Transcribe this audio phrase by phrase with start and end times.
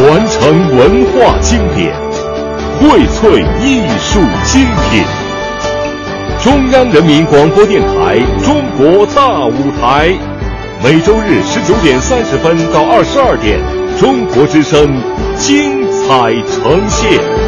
[0.00, 1.92] 传承文化经典，
[2.80, 5.02] 荟萃艺术精品。
[6.40, 10.10] 中央人民广播电台《中国大舞台》，
[10.84, 13.58] 每周日十九点三十分到二十二点，
[13.98, 14.88] 中国之声
[15.36, 17.47] 精彩呈现。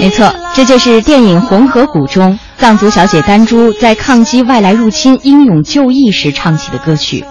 [0.00, 7.24] 没错，这就是电影《红河谷》中藏族小姐丹珠在抗击外来入侵、英勇就义时唱起的歌曲。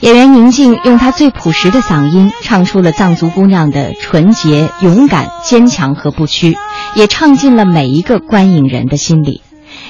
[0.00, 6.56] 演员宁静用她最朴实的嗓音，唱出了藏族姑娘的纯洁、勇敢、坚强和不屈，
[6.94, 9.40] 也唱进了每一个观影人的心里。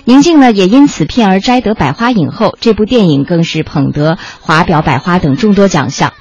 [0.05, 6.13] 宁静呢，也因此片而摘得百花影后，这部电影更是捧得华表百花等众多奖项。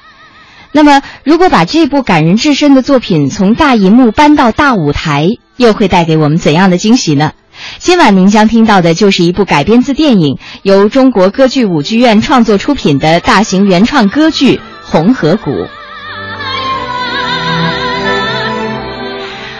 [0.75, 7.31] 那么，如果把这部感人至深的作品从大银幕搬到大舞台，又会带给我们怎样的惊喜呢？
[7.77, 15.51] 今晚您将听到的就是一部改编自电影，由中国歌剧舞剧院创作出品的大型原创歌剧《红河谷》。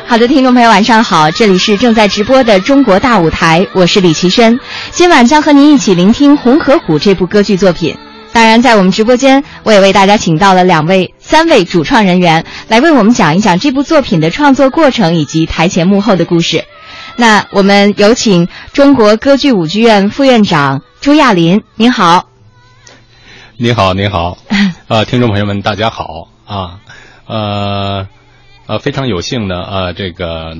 [0.05, 4.59] 好的，听众朋友，晚上好，这里是正在直播的中国大舞台，我是李奇轩，
[4.91, 7.95] 今晚将和您一起聆听《红河谷》这部歌剧作品。
[8.36, 16.66] 当然，在我们直播间，我也为大家请到了两位、三位主创人员，来为我们讲一讲这部作品的创作过程以及台前幕后的故事。
[17.16, 22.27] 那我们有请中国歌剧舞剧院副院长朱亚林，您好。
[23.55, 24.37] 您好，您好，
[24.89, 26.81] 呃，听众朋友们，大家好啊，
[27.27, 28.05] 呃，
[28.65, 30.58] 呃，非常有幸呢，呃，这个。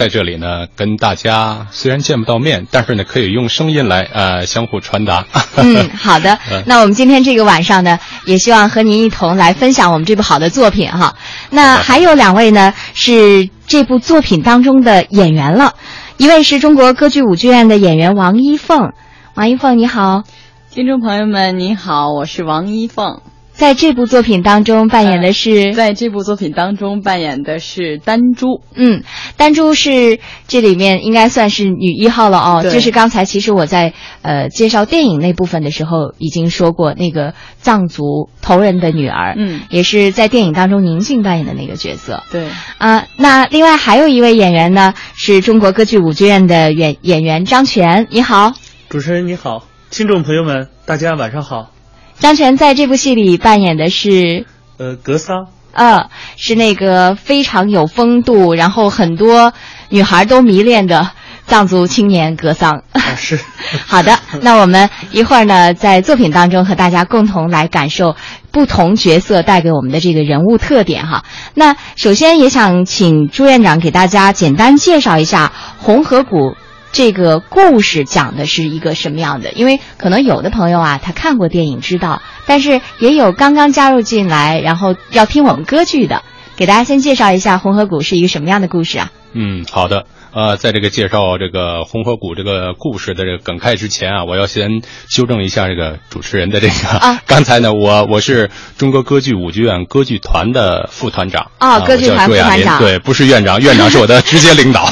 [0.00, 5.26] 在这里呢，跟大家虽然见不到面，但是呢，可以用声音来呃相互传达。
[5.56, 6.38] 嗯， 好的。
[6.64, 11.16] 那我们今天这个晚上呢，也希望和您一同来分享我们这部好的作品哈。
[11.50, 15.74] 那还有两位呢，是这部作品当中的演员了，
[16.16, 18.94] 一位是中国歌剧舞剧院的演员王一凤。
[19.34, 20.22] 王一凤，你好。
[20.70, 23.20] 听众朋友们，你好，我是王一凤。
[23.60, 28.62] 在这部作品当中扮演的是，在这部作品当中扮演的是丹珠。
[28.74, 29.02] 嗯，
[29.36, 32.62] 丹珠是这里面应该算是女一号了哦。
[32.62, 42.22] 就是刚才其实我在呃介绍电影那部分的时候已经说过，那个藏族头人的女儿，嗯，也是在电影当中宁静扮演的那个角色。
[42.32, 48.06] 对啊，那另外还有一位演员呢，是中国歌剧舞剧院的演演员张全。
[48.10, 48.54] 你好，
[48.88, 51.72] 主持人你好，听众朋友们大家晚上好。
[52.20, 59.54] 张全在这部戏里扮演的是，呃，格桑，呃，是那个非常有风度，然后很多
[59.88, 61.10] 女孩都迷恋的
[61.46, 62.82] 藏族青年格桑。
[62.92, 63.40] 啊是，
[63.88, 68.14] 好的，那我们一会儿呢，在作品当中和大家共同来感受
[68.50, 71.24] 不同角色带给我们的这个人物特点哈。
[71.54, 76.54] 那首先也想请朱院长给大家简单介绍一下红河谷。
[76.92, 79.52] 这个故事讲的是一个什么样的？
[79.52, 86.22] 因为可能有的朋友啊，他看过电影知道，但是也有刚刚加入进来，然后要听我们歌剧的，
[86.56, 89.12] 给大家先介绍一下《红河谷》是一个什么样的故事啊？
[89.32, 90.06] 嗯，好的。
[90.32, 96.88] 呃，在这个介绍这个红河谷这个故事的这个梗概之前啊，我要先修正一下这个主持人的这个。
[96.88, 97.20] 啊。
[97.26, 98.48] 刚才呢，我我是
[98.78, 101.50] 中国歌剧舞剧院歌剧团的副团长。
[101.58, 102.78] 啊，歌剧团副团长。
[102.78, 104.88] 对，不是院长， 院长是我的直接领导。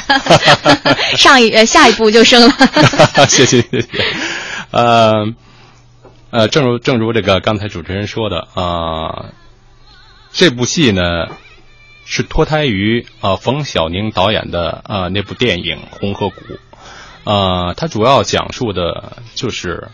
[1.16, 2.54] 上一呃，下一步就升了。
[3.28, 3.88] 谢谢谢谢。
[4.72, 5.24] 呃
[6.30, 9.26] 呃，正如正如这个刚才主持人说的啊，
[10.32, 11.28] 这部戏呢。
[12.10, 16.36] 是脱胎于啊冯小宁导演的啊那部电影《红河谷》，
[17.30, 19.88] 啊，它主要讲述的就是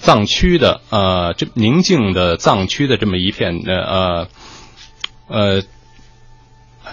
[0.00, 4.28] 藏区的呃这宁静的藏区的这么一片呃
[5.26, 5.62] 呃，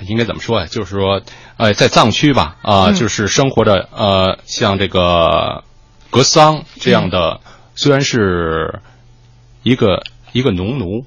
[0.05, 0.67] 应该怎么说呀？
[0.67, 1.21] 就是说，
[1.55, 5.63] 呃，在藏区吧啊，就是生活着呃像这个
[6.09, 7.39] 格桑这样的，
[7.73, 8.81] 虽然是
[9.63, 10.03] 一个
[10.33, 11.05] 一个农奴。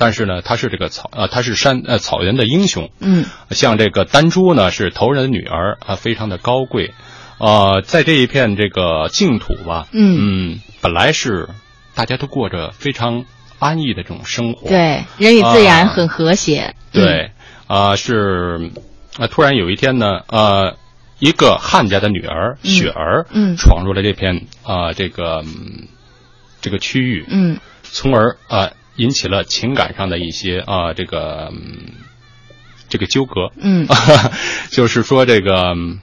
[0.00, 2.90] 但是呢，他是这个草呃，他是山呃草原的英雄。
[3.00, 6.94] 嗯，像这个丹珠呢，是头人的女儿啊，非常的高贵。
[7.36, 11.50] 呃，在这一片这个净土吧，嗯嗯，本来是
[11.94, 13.26] 大家都过着非常
[13.58, 14.70] 安逸的这种生活。
[14.70, 16.74] 对，人与自然很和谐。
[16.92, 17.32] 对
[17.66, 18.70] 啊，是
[19.18, 20.78] 啊，突然有一天呢，呃，
[21.18, 25.88] 一个汉家的女儿雪儿，嗯闯入了这片啊、这个、嗯
[26.62, 31.92] 这个区域，嗯从而啊、引起了情感上的一些啊、这个嗯
[32.88, 33.86] 这个纠葛，嗯。
[34.70, 36.00] 就是说这个嗯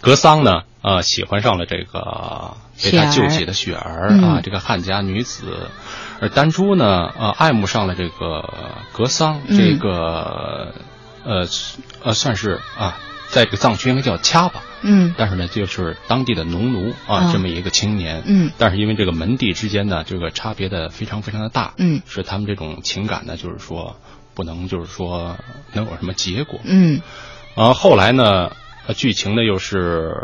[0.00, 4.22] 格桑呢，呃，喜欢上了这个被他救起的雪儿嗯。
[4.22, 5.68] 啊，这个汉家女子，
[6.20, 8.52] 而丹珠呢，呃，爱慕上了这个
[8.92, 9.56] 格桑，嗯。
[9.56, 10.74] 这个
[11.24, 11.46] 呃
[12.02, 12.98] 呃，算是啊，
[13.30, 15.14] 在这个藏区应该叫掐吧，嗯。
[15.18, 18.50] 但是呢，就是当地的农奴啊，哦这么一个青年，嗯。
[18.58, 22.00] 但是因为这个门第之间呢，这个差别的非常非常的大，嗯。
[22.06, 23.96] 是他们这种情感呢，就是说
[24.34, 25.36] 不能就是说
[25.72, 27.00] 能有什么结果，嗯。
[27.54, 28.52] 啊，后来呢，
[28.86, 30.14] 呃剧情呢又是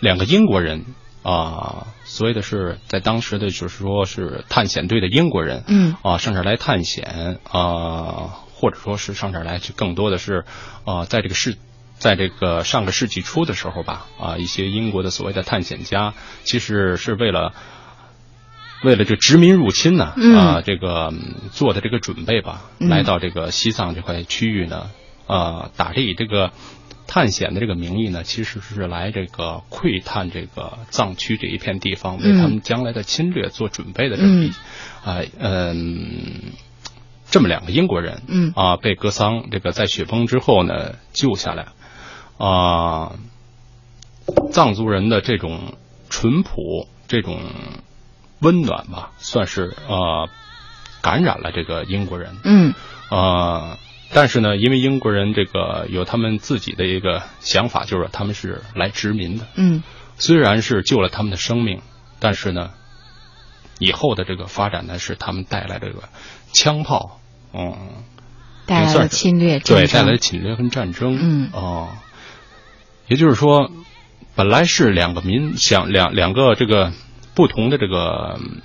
[0.00, 0.84] 两个英国人
[1.22, 5.96] 啊，所谓的是在当时的就是说是探险队的英国人，嗯。
[6.02, 10.46] 啊上这儿来探险啊，或者说是上这儿来去更多的是
[10.86, 11.56] 啊，在这个世。
[11.96, 16.12] 在这个上个世纪初的时候吧，啊，一些英国的所谓的探险家，
[16.42, 17.54] 其实是为了
[18.82, 24.90] 为了这殖民入侵呢，嗯啊，这个嗯做的这个准备吧，嗯来到这个西藏这块区域呢，
[25.28, 26.50] 啊，打着以这个
[27.06, 34.48] 探险的这个名义呢，其实是来这个窥探这个藏区这一片地方，为嗯他们将来的侵略做准备的这么一，
[35.04, 36.52] 啊嗯。
[37.30, 41.68] 这么两个英国人，嗯啊，被格桑这个在雪崩之后呢救下来，
[42.38, 43.12] 啊，
[44.52, 45.74] 藏族人的这种
[46.08, 47.40] 淳朴、这种
[48.40, 50.30] 温暖吧，算是啊
[51.02, 52.36] 感染了这个英国人。
[52.44, 52.74] 嗯
[53.10, 53.78] 啊，
[54.12, 59.46] 但是呢，因为英国人这个有他们自己的一个想法，就是他们是来殖民的。
[59.56, 59.82] 嗯
[60.16, 61.82] 虽然是救了他们的生命，
[62.20, 62.70] 但是呢，
[63.80, 66.04] 以后的这个发展呢，是他们带来这个
[66.54, 67.20] 枪炮，
[67.52, 67.76] 嗯，
[68.64, 70.06] 带来了侵略对，战争。
[70.06, 71.50] 带来侵略跟战争，嗯。
[71.52, 71.90] 哦，
[73.08, 73.70] 也就是说，
[74.34, 76.92] 本来是两个民想两两个这个
[77.34, 78.62] 不同的这个嗯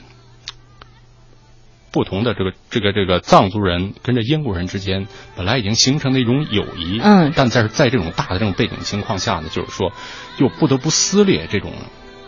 [1.91, 7.33] 不同的这个这个这个藏族人跟这英国人之间本来已经形成了一种友谊，嗯。
[7.35, 9.91] 但在在这种大的这种背景情况下呢，就是说
[10.37, 11.73] 又不得不撕裂这种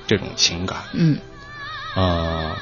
[0.07, 1.19] 这种情感，嗯。
[1.93, 2.55] 呃，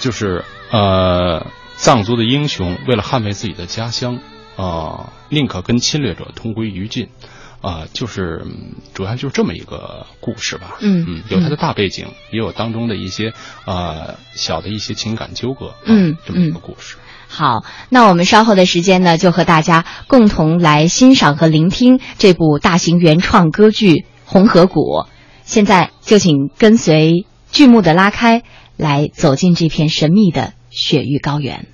[0.00, 0.44] 就是
[0.74, 4.18] 呃，藏族的英雄为了捍卫自己的家乡，
[4.56, 7.10] 啊、宁可跟侵略者同归于尽，
[7.60, 10.78] 啊、就是嗯主要就是这么一个故事吧。
[10.80, 13.32] 嗯嗯，有它的大背景，也有当中的一些
[13.66, 15.68] 呃小的一些情感纠葛。
[15.68, 16.96] 啊嗯这么一个故事。
[17.28, 23.92] 好，那我们稍后的时间呢，就和大家共同来欣赏和聆听这部大型原创歌剧
[24.24, 24.80] 《红河谷》。
[25.44, 28.42] 现在就请跟随剧目的拉开，
[28.76, 31.64] 来走进这片神秘的雪域高原。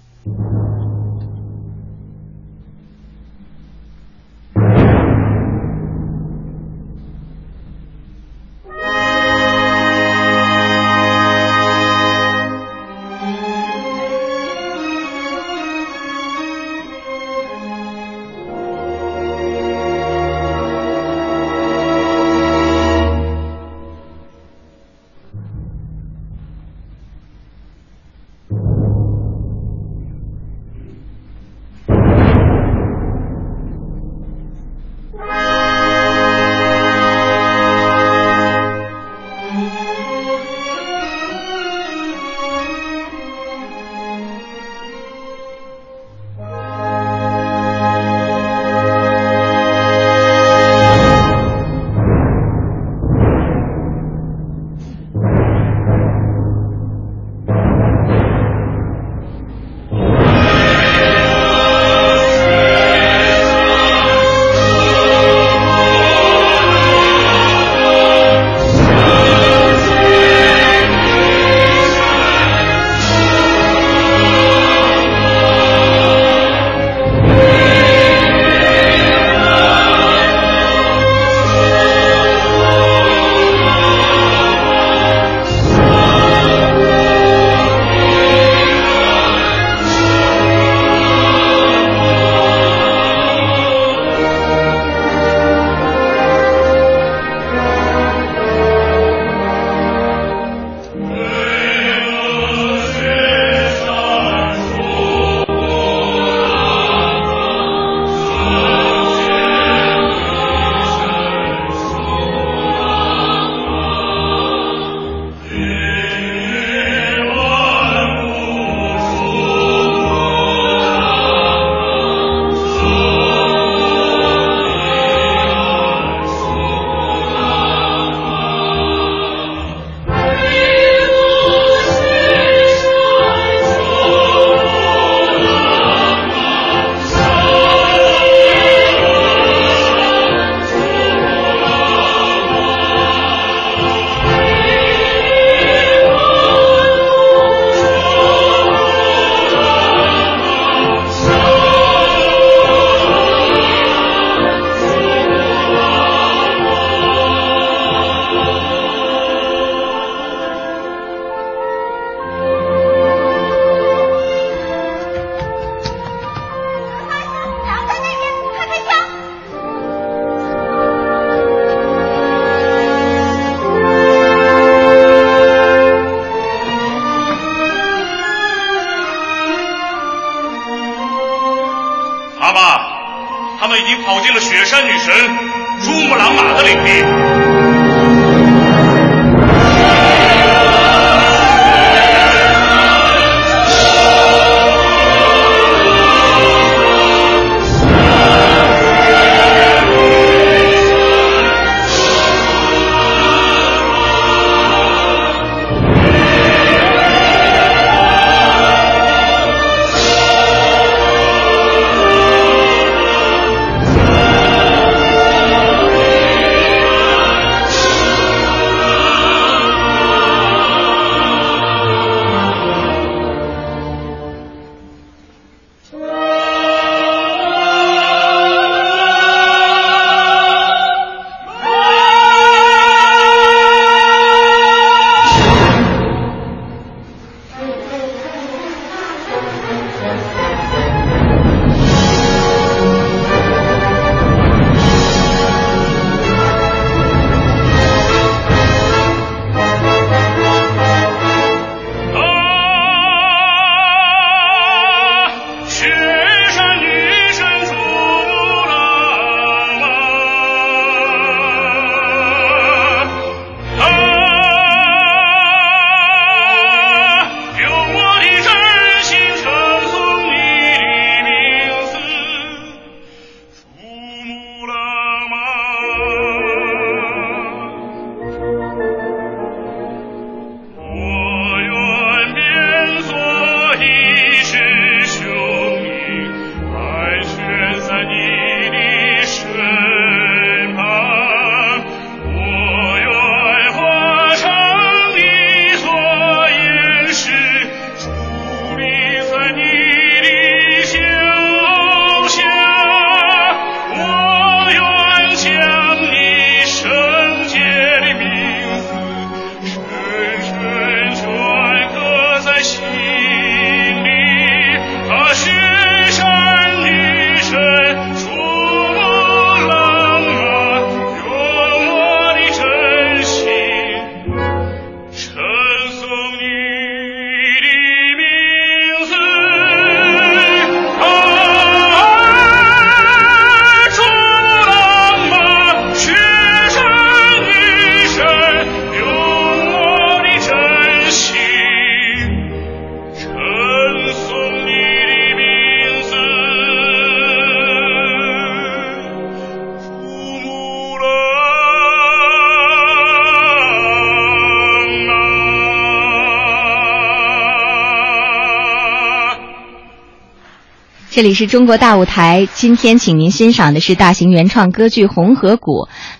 [361.21, 365.73] 这里是中国大舞台，今天请您欣赏的是大型原创歌剧《红河谷》。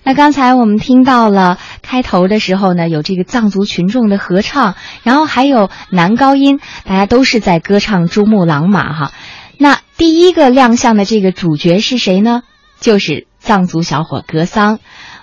[0.03, 9.11] 那刚才我们听到了开头的时候呢，有这个藏族群众的合唱，然后还有男高音，大家都是在歌唱珠穆朗玛哈。
[9.57, 12.43] 那第一个亮相的这个主角是谁呢？
[12.79, 14.77] 就是藏族小伙格桑。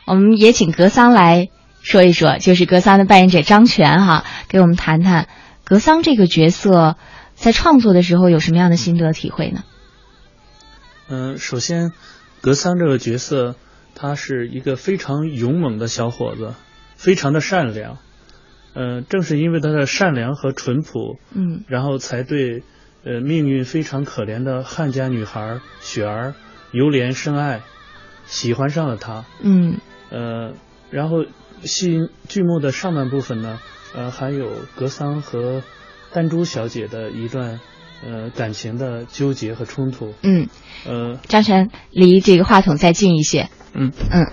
[0.07, 1.51] 我们也请格桑来
[1.83, 5.29] 说一说，就是格桑的扮演者张全哈，给我们谈谈
[5.63, 6.97] 格桑这个角色。
[7.37, 9.61] 在创作的时候有什么样的心得体会呢？
[11.09, 11.93] 嗯，首先，
[12.41, 13.57] 格桑这个角色，
[13.95, 16.55] 他是一个非常勇猛的小伙子，
[16.97, 17.99] 非常的善良。
[18.75, 22.63] 嗯，正是因为他的善良和淳朴，嗯，然后才对
[23.05, 26.35] 呃命运非常可怜的汉家女孩雪儿
[26.73, 27.63] 由怜生爱，
[28.27, 29.25] 喜欢上了他。
[29.43, 29.79] 嗯，
[30.11, 30.55] 呃，
[30.91, 31.25] 然后
[31.63, 33.59] 戏剧目的上半部分呢，
[33.95, 35.63] 呃，还有格桑和。
[36.11, 37.61] 丹珠小姐的一段，
[38.07, 40.15] 呃，感情的纠结和冲突。
[40.23, 40.49] 嗯，
[40.87, 43.49] 呃，张晨离这个话筒再近一些。
[43.75, 44.27] 嗯嗯，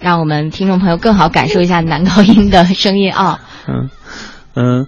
[0.00, 3.40] 让我们听众朋友更好感受一下男高音的声音啊。
[3.68, 3.90] 嗯
[4.54, 4.86] 嗯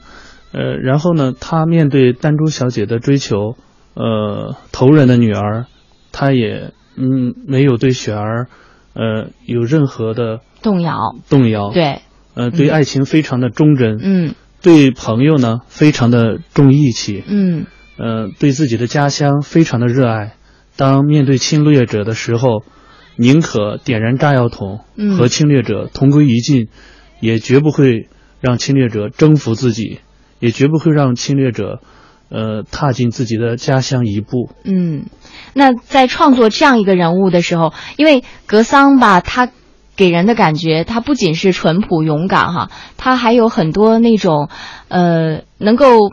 [0.52, 3.56] 呃，然后呢，他面对丹珠小姐的追求，
[3.94, 5.66] 呃，头人的女儿，
[6.12, 8.48] 他也嗯没有对雪儿，
[8.94, 11.14] 呃，有任何的动摇。
[11.28, 11.70] 动摇。
[11.72, 12.00] 对。
[12.34, 13.98] 呃，对爱情非常的忠贞。
[14.02, 14.34] 嗯。
[14.62, 20.34] 对朋友呢，非常的重义气，嗯，呃，对自己的家乡非常的热爱。
[20.76, 22.62] 当面对侵略者的时候，
[23.16, 24.80] 宁可点燃炸药桶
[25.16, 26.68] 和侵略者同归于尽，
[27.20, 28.08] 也绝不会
[28.40, 30.00] 让侵略者征服自己，
[30.38, 31.80] 也绝不会让侵略者，
[32.28, 34.50] 呃，踏进自己的家乡一步。
[34.64, 35.06] 嗯，
[35.54, 39.50] 那在创作这样一个人物的时候，因为格桑吧，他。
[39.96, 44.50] 给人的感觉，他不仅是淳朴勇敢哈，他还有很多那种，
[44.88, 46.12] 呃，能够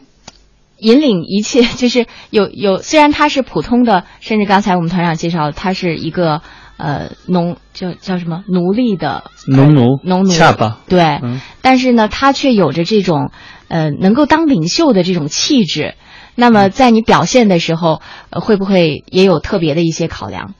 [0.83, 6.41] 引领一切， 就是有有，虽然他是普通的，甚至刚才我们团长介绍，他是一个
[6.77, 8.43] 呃农叫叫什么？
[8.47, 10.29] 奴隶的农奴农奴。
[10.31, 10.79] 下巴。
[10.89, 11.39] 对，嗯。
[11.61, 13.31] 但是呢，他却有着这种
[13.69, 15.95] 呃能够当领袖的这种气质。
[16.35, 16.53] 那嗯。
[16.53, 20.53] 么在你表现的时候，呃、会不会也有特别的一些考量？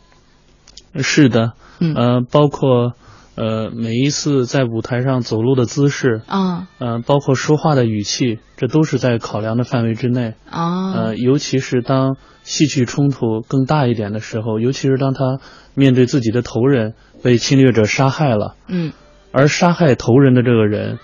[1.02, 1.94] 是的，嗯。
[1.96, 2.94] 呃，包括
[3.36, 10.34] 呃每一次在舞台上走路的姿势，啊呃，包括说话的语气，这都是在考量的范围之内。
[10.50, 15.40] 啊呃，尤其是当戏剧冲突更大一点的时候，尤其是当他
[15.74, 18.92] 面对自己的头人被侵略者杀害了，嗯
[19.32, 21.00] 而杀害头人的这个人，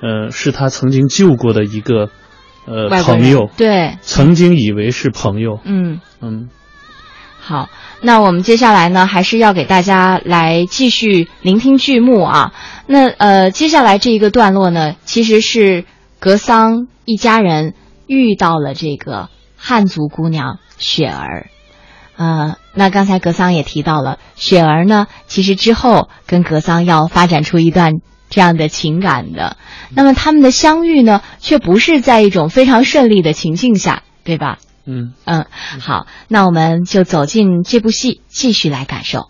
[0.00, 2.08] 呃，是他曾经救过的一个
[2.66, 6.00] 呃朋友，对，曾经以为是朋友，嗯。
[6.22, 6.48] 嗯。
[7.48, 7.68] 好，
[8.00, 12.52] 那我们接下来呢，还是要给大家来继续聆听剧目啊。
[12.88, 15.84] 那呃，接下来这一个段落呢，其实是
[16.18, 17.74] 格桑一家人
[18.08, 21.46] 遇到了这个汉族姑娘雪儿。
[22.16, 27.92] 呃，那刚才格桑也提到了，雪儿呢，其实之后跟格桑要发展出一段
[28.28, 29.56] 这样的情感的。
[29.94, 34.58] 那么他们的相遇呢，却不是在一种非常顺利的情境下，对吧？
[34.86, 35.46] 嗯，嗯，
[35.80, 39.28] 好，那我们就走进这部戏，继续来感受。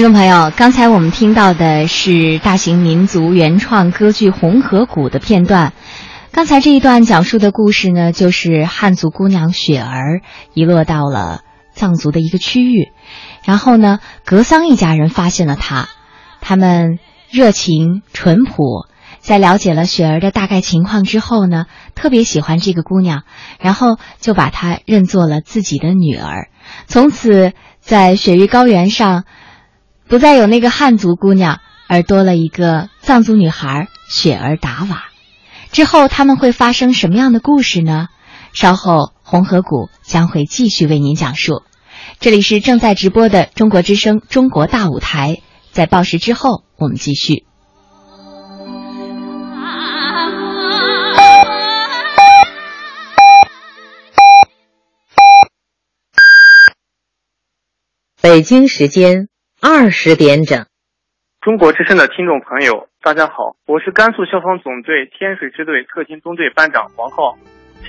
[0.00, 5.74] 听众朋友，刚才我们听到的是大型民族原创歌剧《红河谷》的片段。
[6.32, 10.22] 刚才这一段讲述的故事呢，就是汉族姑娘雪儿
[10.54, 11.42] 遗落到了
[11.74, 12.92] 藏族的一个区域，
[13.44, 15.90] 然后呢，格桑一家人发现了她，
[16.40, 16.98] 他们
[17.30, 18.86] 热情淳朴，
[19.18, 23.24] 在了解了雪儿的大概情况之后呢，特别喜欢这个姑娘，
[23.60, 26.48] 然后就把她认作了自己的女儿。
[26.86, 29.24] 从此，在雪域高原上，
[30.10, 35.04] 不再有那个汉族姑娘，而多了一个藏族女孩雪儿达瓦。
[35.70, 38.08] 之后他们会发生什么样的故事呢？
[38.52, 41.62] 稍后红河谷将会继续为您讲述。
[42.18, 45.34] 这里是正在直播的中国之声《中国大舞台》，
[45.70, 47.44] 在报时之后我们继续。
[58.20, 59.28] 北京时间
[59.62, 60.64] 二十点整。
[61.42, 67.36] 中国之声的听众朋友，大家好，我是甘肃消防总队天水支队特勤中队班长王浩。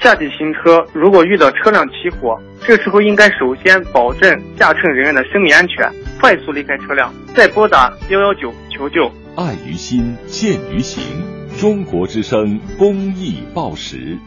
[0.01, 9.10] 夏季行车，如果遇到车辆起火，这时候应该首先保证驾乘人员的生命安全，快速离开车辆，再拨打幺幺九求救。
[9.38, 11.01] 爱于心，见于行。
[11.57, 14.17] 中国之声公益报时。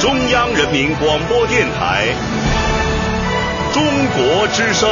[0.00, 2.06] 中央人民广播电台
[3.70, 3.84] 中
[4.16, 4.88] 国之声。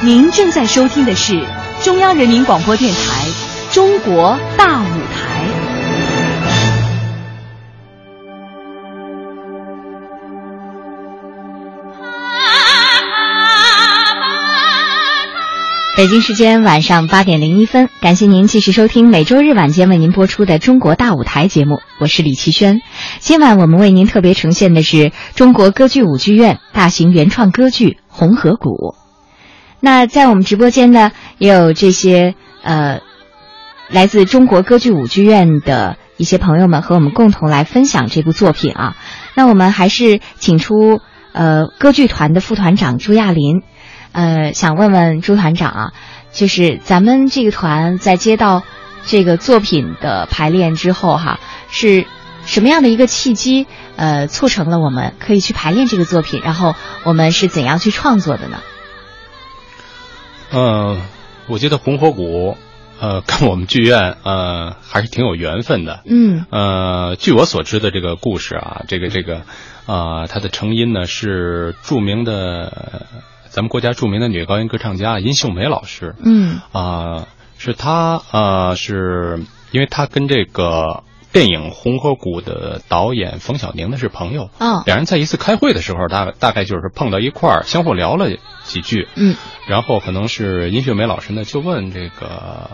[0.00, 1.44] 您正在收听的是
[1.82, 3.26] 中央人民广播电台
[3.72, 5.37] 中国大舞台。
[15.98, 22.82] 北京时间晚上八点零一分，感谢您继续收听每周日晚间为您播出的《中国大舞台》节目，我是李奇轩。
[23.18, 28.70] 今晚我们为您特别呈现的是中国歌剧舞剧院大型原创歌剧《红河谷》。
[29.80, 33.00] 那在我们直播间呢，也有这些呃
[33.88, 38.94] 来自中国歌剧舞剧院的一些朋友们和我们共同来分享这部作品啊。
[39.34, 41.00] 那我们还是请出
[41.32, 43.64] 呃歌剧团的副团长朱亚林。
[44.12, 45.92] 呃，想问问朱团长啊，
[46.32, 48.62] 就是咱们这个团在接到
[49.06, 51.38] 这个作品的排练之后，哈，
[51.70, 52.06] 是
[52.44, 53.66] 什么样的一个契机，
[53.96, 56.40] 呃，促成了我们可以去排练这个作品？
[56.42, 58.58] 然后我们是怎样去创作的呢？
[60.50, 61.02] 嗯，
[61.46, 62.56] 我觉得红河谷，
[63.00, 66.02] 呃，跟我们剧院，呃，还是挺有缘分的。
[66.06, 66.46] 嗯。
[66.50, 69.42] 呃，据我所知的这个故事啊，这个这个，
[69.86, 73.06] 啊，它的成因呢是著名的。
[73.58, 77.26] 咱们国家著名的女高音歌唱家殷秀梅老师，嗯啊，
[77.58, 79.42] 是她啊，是
[79.72, 88.30] 因为她跟这个电影《红河谷》的导演冯小宁呢是朋友，哦，两人在一次开会的时候，大大概就是碰到一块儿，相互聊了
[88.62, 89.34] 几句，嗯，
[89.66, 92.70] 然后可能是殷秀梅老师呢就问这个。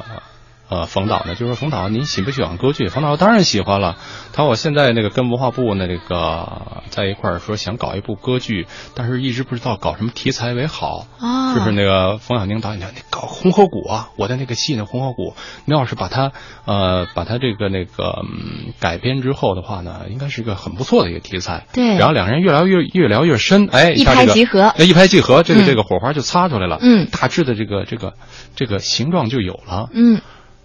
[0.68, 2.88] 呃，冯导呢，就说冯导，您喜不喜欢歌剧？
[2.88, 3.96] 冯导当然喜欢了。
[4.32, 11.06] 他说我现在那个跟文化部呢，这个在一块儿说想搞一部歌剧，但是一直不知道搞什么题材为好。
[11.20, 15.30] 啊，就是那个冯小宁导演讲，你搞《红河谷》啊，我的那个戏呢，《红河谷》，
[15.66, 16.32] 你要是把它
[16.64, 21.66] 呃把它这个那个、嗯、改编之后的话呢，应该是一个很不错的一个题材。
[21.72, 21.98] 对。
[21.98, 24.72] 然后两人越聊越越聊越深，哎，一拍即合。
[24.78, 26.78] 那，一拍即合，这个这个火花就擦出来了。
[26.80, 27.06] 嗯。
[27.12, 28.14] 大致的这个这个
[28.56, 29.90] 这个形状就有了。
[29.92, 30.22] 嗯。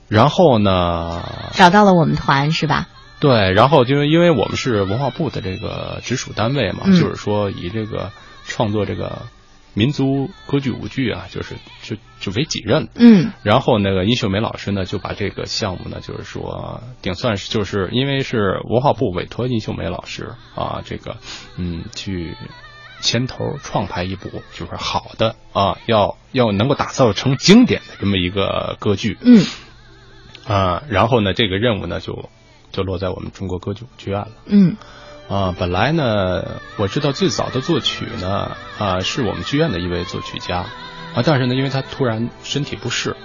[0.10, 1.24] 然后呢？
[1.54, 2.88] 找到了我们团是吧？
[3.20, 8.12] 对，然后就因为我们是文化部的这个直属单位嘛，嗯、就是说以这个
[8.46, 9.24] 创作这个
[9.74, 12.88] 民族歌剧舞剧啊，就是就就为己任。
[12.96, 13.34] 嗯。
[13.44, 21.18] 然后那个殷秀梅老师呢，就把这个项目呢，就是说顶算是就是因为是文化部委托殷秀梅老师啊，这个
[21.58, 22.38] 嗯去
[23.02, 29.18] 牵头创排一部就是好的啊，要要能够打造成经典的这么一个歌剧。
[29.22, 29.44] 嗯。
[30.50, 32.28] 啊，然后呢，这个任务呢就
[32.72, 34.28] 就落在我们中国歌剧剧院了。
[34.48, 34.76] 嗯，
[35.30, 40.66] 啊，本来呢，我知道最早的作曲呢，啊，是我们剧院的一位作曲家，
[41.14, 43.16] 啊，但是呢，因为他突然身体不适，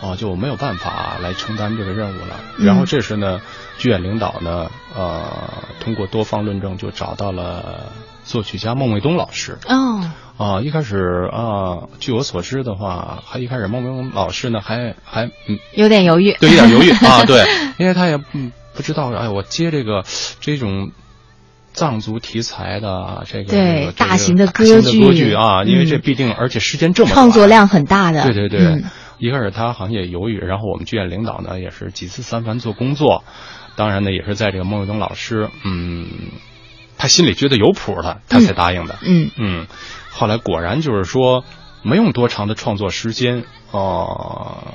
[0.00, 2.40] 啊，就没有办法来承担这个任务了。
[2.58, 3.40] 然后这时呢，
[3.78, 7.92] 剧院领导呢，呃，通过多方论证，就找到了
[8.24, 9.58] 作曲家孟卫东老师。
[9.66, 10.08] 哦。
[10.38, 17.44] 啊，一开始啊，据我所知的话，还一开始孟卫东老师呢，还还嗯有点犹豫，对，有点犹豫啊， 对，
[17.76, 20.04] 因为他也嗯不知道，哎，我接这个
[20.40, 20.92] 这种
[21.72, 28.22] 藏族题材的这个对这个大型的歌剧歌剧啊，因为这嗯毕竟而且时间这么创作量很大的。
[28.22, 28.84] 对对对，嗯。
[29.18, 33.24] 一开始他好像也犹豫，然后我们剧院领导呢也是几次三番做工作，
[33.74, 36.06] 当然呢也是在这个孟卫东老师，嗯，
[36.96, 38.96] 他心里觉得有谱了，他才答应的。
[39.02, 39.30] 嗯。
[39.36, 39.66] 嗯，
[40.18, 41.44] 后来果然就是说
[41.82, 44.74] 没用多长的创作时间，呃，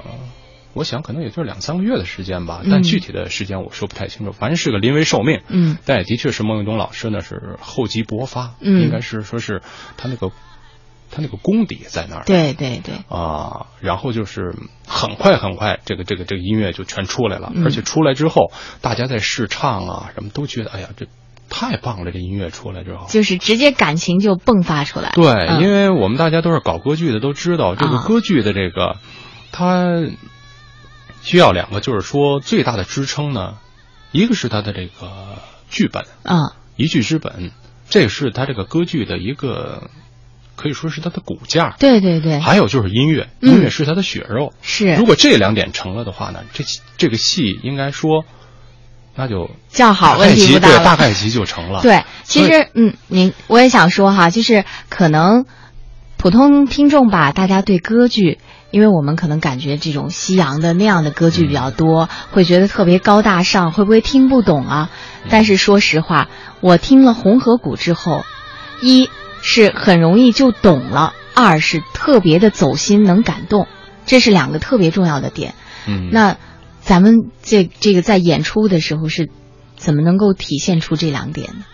[0.73, 2.83] 我想可能也就是两三个月的时间吧，但嗯。
[2.83, 5.41] 具体的时间我说不太清楚，反正是个临危受命。
[5.49, 5.77] 嗯。
[5.85, 8.81] 但也的确是孟玉东老师呢是厚积薄发，嗯。
[8.81, 9.61] 应该是说是
[9.97, 10.31] 他那个
[11.11, 12.23] 他那个功底在那儿。
[12.23, 14.55] 对对对，啊，然后就是
[14.87, 17.65] 很快很快，这个这个这个音乐就全出来了，嗯。
[17.65, 21.05] 而且出来之后，大家在试唱啊，什么都觉得，哎呀，这
[21.49, 22.11] 太棒了！
[22.11, 25.11] 这音乐出来之后，就是直接感情就迸发出来。
[25.13, 28.97] 对，嗯因为我们大家都是搞歌剧的，都知道这个啊歌剧的这个，
[29.51, 30.03] 它
[31.21, 33.57] 需要两个，就是说最大的支撑呢，
[34.11, 35.37] 一个是它的这个
[35.69, 37.51] 剧本，啊，一剧之本，
[37.87, 39.89] 这是它这个歌剧的一个，
[40.55, 41.75] 可以说是它的骨架。
[41.79, 44.53] 对对对，还有就是音乐，嗯音乐是它的血肉。
[44.61, 46.63] 是如果这两点成了的话呢，这
[46.97, 48.25] 这个戏应该说，
[49.15, 51.81] 那就叫好问题不大了对，大概齐就成了。
[51.81, 55.45] 对，其实嗯，您我也想说哈，就是可能
[56.17, 58.39] 普通听众吧，大家对歌剧，
[58.71, 64.89] 因为我们可能感觉这种西洋的那样的歌剧比较多，会觉得特别高大上，会不会听不懂啊？
[65.29, 68.23] 但是说实话，我听了《红河谷》之后，
[68.81, 69.09] 一
[69.41, 73.67] 是很容易就懂了，二是特别的走心，能感动，
[74.05, 75.53] 这是两个特别重要的点。
[75.85, 76.37] 嗯，那
[76.83, 79.29] 咱们这这个在演出的时候是
[79.77, 81.65] 怎么能够体现出这两点呢？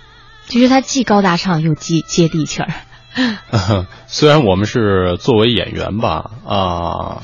[0.47, 2.71] 就是它既高大上又接接地气儿。
[4.07, 7.23] 虽然我们是作为演员吧，啊、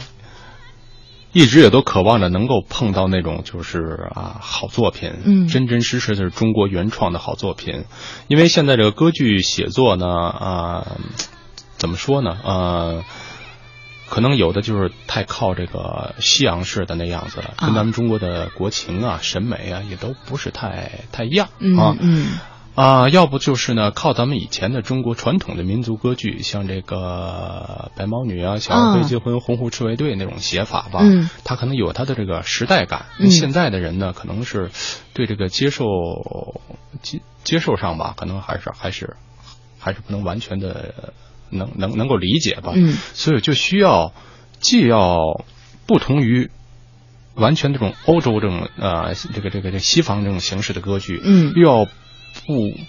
[1.32, 7.86] 一直也都渴望着能够碰到那种就是啊好作品，嗯真真实实的是中国原创的好作品。
[8.28, 10.98] 因为现在这个歌剧写作呢，啊、
[11.78, 13.04] 怎么说呢，呃。
[14.08, 21.96] 可能有的就是太靠这个西洋式的那样子了，啊跟咱们中国的国情啊、审美啊也都不是太太一样嗯啊。
[22.00, 22.38] 嗯
[22.76, 33.06] 啊，要不就是呢，靠咱们以前的中国传统的民族歌剧，像这个白毛女啊、小儿哦飞结婚、红湖赤卫队那种写法吧，嗯它可能有它的这个时代感。
[33.18, 34.72] 嗯现在的人呢，可能是
[35.14, 35.86] 对这个接受
[37.02, 39.16] 接接受上吧，可能还是还是
[39.80, 41.14] 还是不能完全的
[41.56, 42.74] 能能能够理解吧。
[42.76, 44.14] 嗯所以就需要
[44.60, 45.44] 既要
[45.88, 46.50] 不同于
[47.34, 51.92] 完全这种欧洲这种呃这个这个这个西方这种形式的歌剧，嗯又要不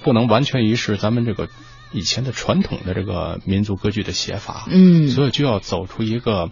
[0.03, 1.49] 不能完全遗失咱们这个
[1.93, 6.51] 以前的传统的这个民族歌剧的写法，嗯所以就要走出一个。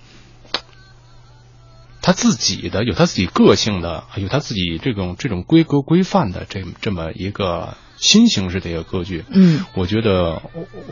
[2.06, 10.42] 他自己的有他自己个性的，有他自己这种这种规格规范的这这么一个新形式的一个歌剧，嗯，我觉得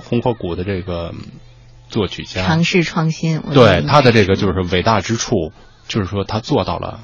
[0.02, 1.14] 红河谷的这个
[1.88, 5.52] 作曲家尝试创新，对他的这个就是伟大之处，
[5.88, 7.00] 就是说他做到了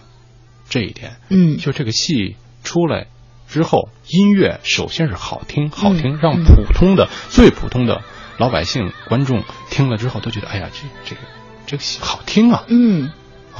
[0.68, 1.16] 这一点。
[1.28, 1.58] 嗯。
[1.58, 3.06] 就这个戏出来
[3.48, 6.18] 之后，音乐首先是好听，好听，嗯。
[6.20, 8.02] 让普通的、最普通的
[8.38, 11.20] 老百姓观众听了之后都觉得，哎呀，这这个
[11.66, 12.64] 这个戏好听啊！
[12.68, 13.10] 嗯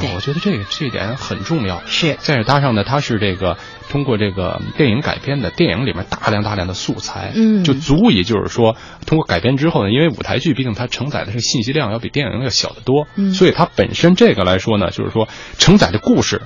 [0.06, 1.82] 啊我觉得这个这一点很重要。
[1.86, 8.76] 是再者搭上呢，它是这个通过这个电影改编的，电影里面大量大量的素材，嗯就足以就是说
[9.06, 15.28] 通过改编之后呢，因为舞台剧毕竟它承载的这个信息量要比电影要小得多，嗯所以它本身这个来说呢，就是说
[15.58, 16.42] 承载的故事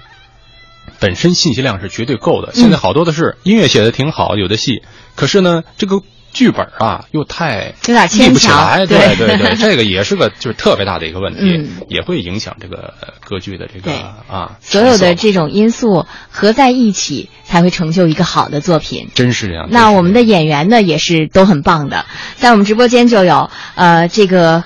[1.00, 2.52] 本身信息量是绝对够的。
[2.54, 4.82] 现在好多的是音乐写的挺好，有的戏，
[5.16, 6.02] 可是呢这个。
[6.32, 13.92] 剧本啊，又太有点牵立不起强来，对对对， 这个也是个就是特别大的一个问题，嗯也会影响这个呃歌剧的这个
[14.28, 19.08] 啊，所有的这种因素合在一起，才会成就一个好的作品。
[19.14, 19.68] 真是这样。
[19.70, 22.06] 那我们的演员呢，也是都很棒的，
[22.36, 24.64] 在我们直播间就有呃这个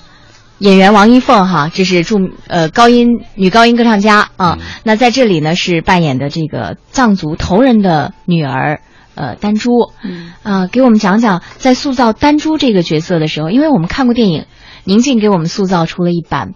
[0.58, 4.58] 演员王一凤哈，这是著呃高音女高音歌唱家啊。
[4.84, 8.80] 那在这里呢是扮演的这个藏族头人的女儿。
[9.16, 14.44] 呃，丹珠，嗯啊、给我们讲讲在塑造丹珠这个角色的时候，因为我们看过电影，
[14.84, 16.52] 宁静给我们塑造出了一版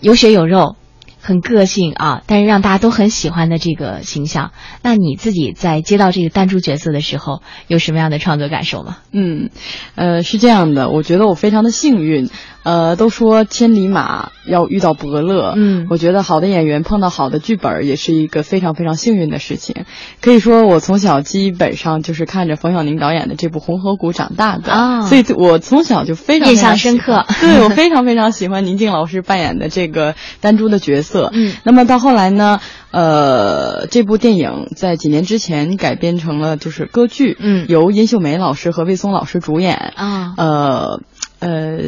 [0.00, 0.76] 有血有肉、
[1.20, 4.52] 很个性啊，但是让大家都很喜欢的这个形象。
[4.82, 8.98] 那你自己在接到这个丹珠角色的时候，有什么样的创作感受吗？
[9.12, 9.50] 嗯，
[9.96, 12.30] 呃，是这样的，我觉得我非常的幸运。
[12.64, 19.84] 呃，都说千里马要遇到伯乐，嗯我觉得好的演员碰到好的剧本也是一个非常非常幸运的事情。
[20.20, 31.04] 可以说，我从小基本上就是看着冯小宁导演的这部《红河谷》长大的，啊所以我从小就非常印象深刻 对我非常非常喜欢宁静老师扮演的这个丹珠的角色。
[31.04, 31.30] 色。
[31.34, 32.60] 嗯，那么到后来呢，
[32.90, 41.00] 呃，这部电影在几年之前改编成了就是歌剧，嗯，由殷秀梅老师和魏松老师主演啊，呃。
[41.44, 41.78] 呃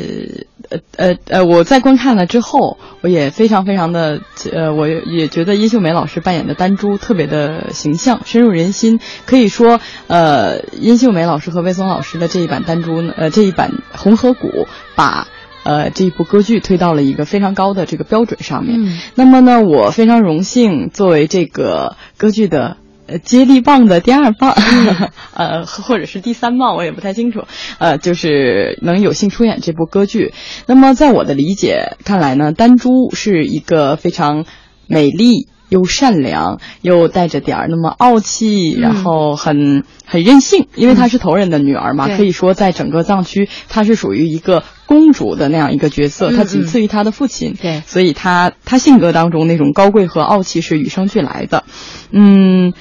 [0.69, 4.21] 呃呃呃，我在观看了之后，我也非常非常的
[4.53, 9.01] 呃，我也觉得殷秀梅老师扮演的丹珠特别的形象，深入人心。
[9.25, 14.49] 可以说，呃，殷秀梅老师和魏松老师的这一版丹珠，呃，这一版《红河谷》
[14.95, 15.29] 把
[15.65, 18.85] 呃这一部歌剧推到了一个非常高的这个标准上面。
[18.85, 22.77] 嗯，那么呢，我非常荣幸作为这个歌剧的。
[23.07, 24.53] 呃，接力棒的第二棒，
[25.35, 27.45] 呃，或者是第三棒，我也不太清楚。
[27.79, 30.35] 呃，就是能有幸出演这部歌剧。
[30.67, 34.45] 那么，在我的理解看来呢，丹珠是一个非常
[34.89, 47.55] 美丽又善良，又带着点儿那么傲气，然后很很任性，因为她是头人的女儿嘛，可以说在整个藏区，她是属于一个公主的那样一个角色，她仅次于她的父亲。
[47.61, 51.63] 对，所以她她性格当中那种高贵和傲气是与生俱来的。
[52.11, 52.73] 嗯。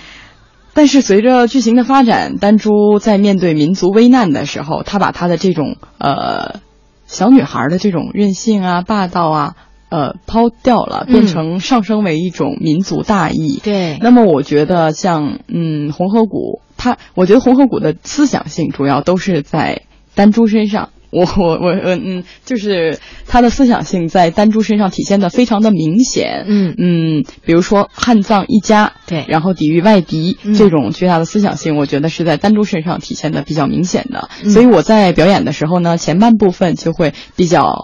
[0.76, 6.59] 但是随着剧情的发展，丹珠在面对民族危难的时候，她把她的这种呃
[7.07, 9.55] 小女孩的这种任性啊、霸道啊，
[9.89, 13.61] 呃抛掉了，变成上升为一种民族大义。
[13.63, 13.97] 对。
[14.01, 20.89] 那么我觉得像嗯红河谷，它我觉得红河谷的思想性主要都是在丹珠身上。
[21.16, 26.45] 我我我嗯，就是他的思想性在丹珠身上体现的非常的明显。
[26.47, 34.30] 嗯嗯，比如说汉藏一家，对，然后抵御外敌、这种巨大的思想性，我觉得是在丹珠身上体现的比较明显的。
[34.49, 37.78] 所以我在表演的时候呢，前半部分就会比较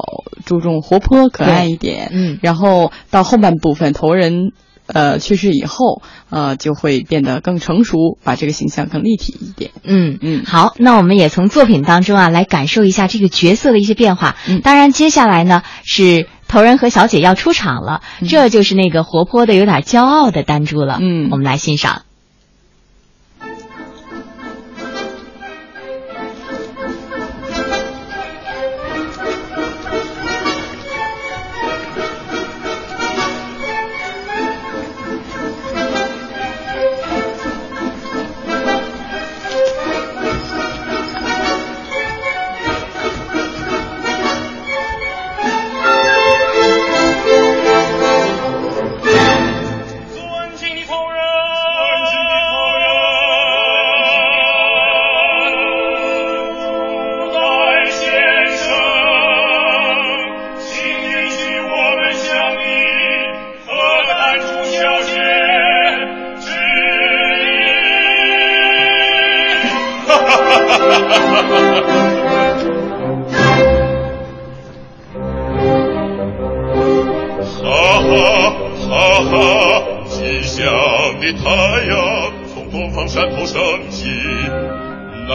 [0.46, 4.52] 注重活泼可爱一点，嗯，然后到后半部分头人。
[4.94, 9.72] 呃，去世以后，呃，就会变得更成熟，把这个形象更立体一点。
[9.84, 14.36] 嗯嗯，好，那我们也从作品当中啊来感受一下这个角色的一些变化。
[14.48, 20.98] 嗯，当然，接下来呢是头人和小姐要出场了，这就是那个活泼的、有点骄傲的丹珠了。
[21.02, 22.04] 嗯，我们来欣赏。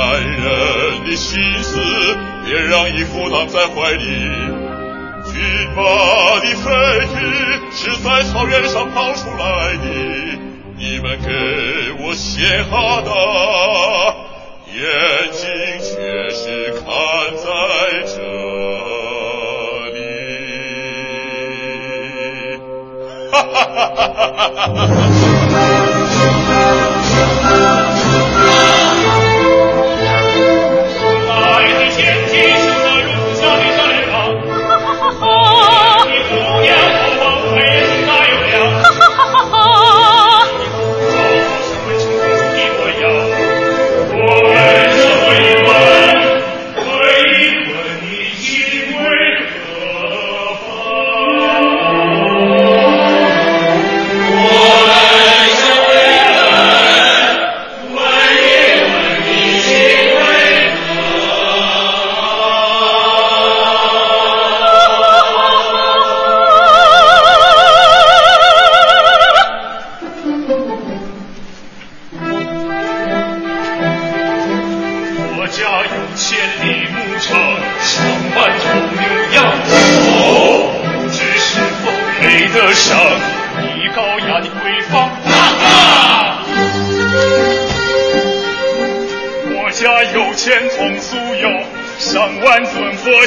[0.07, 1.77] 男人的心思
[2.45, 4.05] 别让衣服躺在怀里，
[5.25, 5.35] 骏
[5.75, 5.83] 马
[6.39, 6.71] 的飞
[7.07, 7.15] 蹄
[7.73, 9.85] 是在草原上跑出来的，
[10.79, 11.29] 你们给
[12.05, 13.11] 我写好的。
[14.73, 14.79] 眼
[15.33, 15.43] 睛
[15.81, 16.85] 却是看
[17.35, 17.45] 在
[18.07, 18.15] 这
[19.93, 19.95] 里。
[23.33, 24.87] 哈哈哈哈哈
[27.43, 27.86] 哈。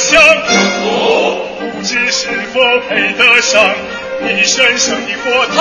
[0.09, 0.19] 香。
[1.59, 3.63] 不知是否配得上
[4.21, 5.55] 你神圣的国堂。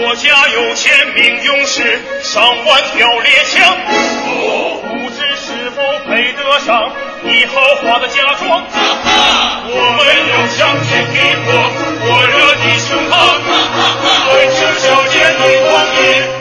[0.00, 3.76] 我家有千名勇士，上万条猎枪。
[4.82, 6.92] 不知是否配得上
[7.22, 8.64] 你豪华的嫁妆。
[9.70, 9.98] 我们
[10.28, 11.16] 有枪剑与
[11.46, 11.48] 火，
[12.04, 13.12] 火热的胸膛。
[14.34, 16.37] 为赤小姐你光阴。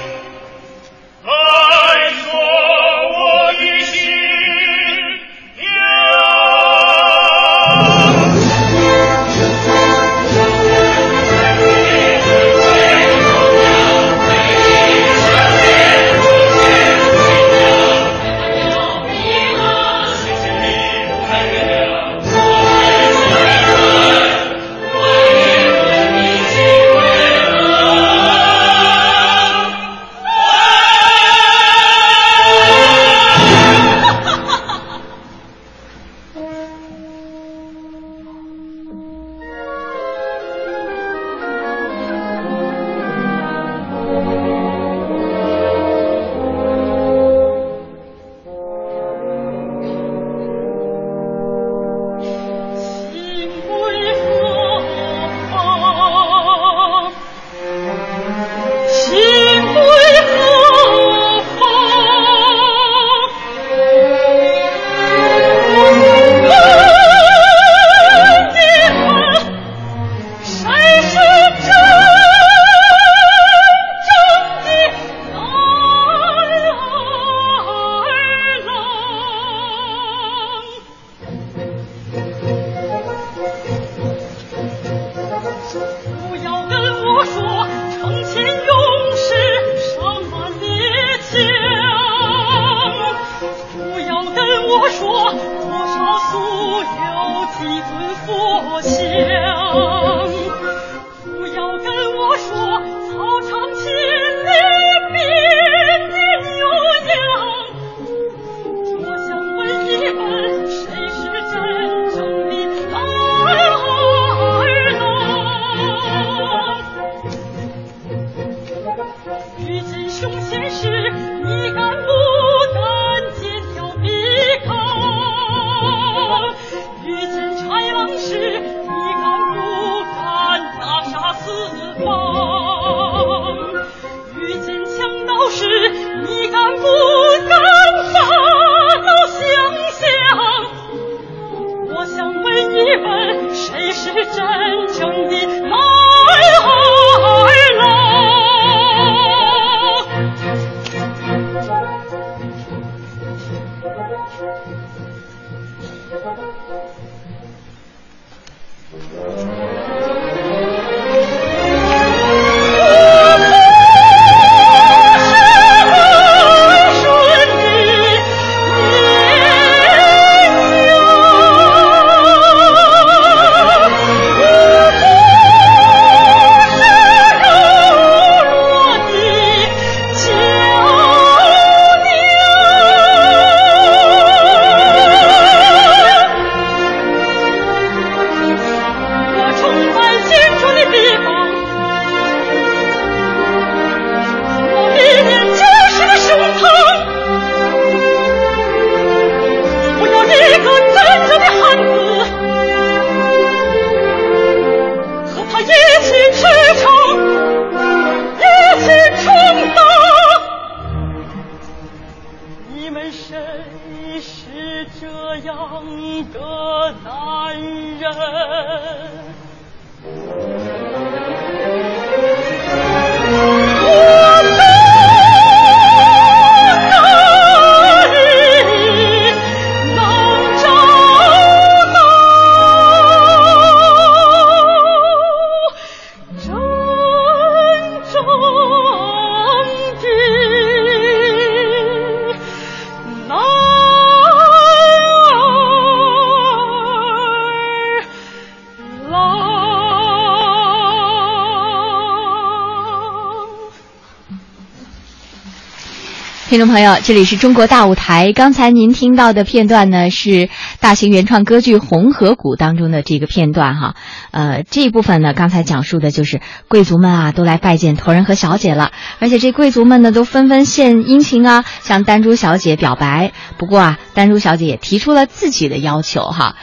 [256.78, 258.34] 朋友，这里是中国大舞台。
[258.34, 260.48] 刚才您听到的片段呢，是
[260.80, 263.96] 大型原创歌剧《红河谷》当中的这个片段哈。
[264.30, 273.32] 呃，这一部分呢，刚才讲述的就是贵族们啊，都来拜见头人和小姐了，而且这贵族们呢，都纷纷献殷勤啊，向丹珠小姐表白。
[273.58, 276.58] 不过啊，丹珠小姐也提出了自己的要求哈。